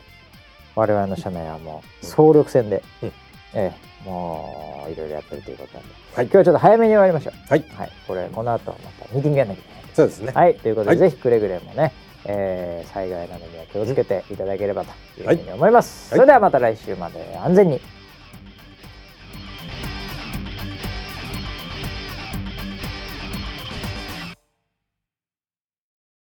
[0.75, 3.13] 我々の社内はもう総力戦で、うん。
[3.55, 6.25] ええもういろいろやってるということなんで、はい。
[6.27, 7.35] 今日はちょっと早めに終わりましょう。
[7.49, 7.65] はい。
[7.75, 9.83] はい、これこの後またミーティングやんなきゃいけない。
[9.95, 10.33] そうですね。
[10.35, 11.11] はい、ということで、はい。
[11.11, 11.93] ぜひくれぐれもね、
[12.25, 14.91] えー災害などには気をつけていただければと
[15.21, 16.11] いうふうに思います。
[16.15, 17.81] はいそれではまた来週まで安全に。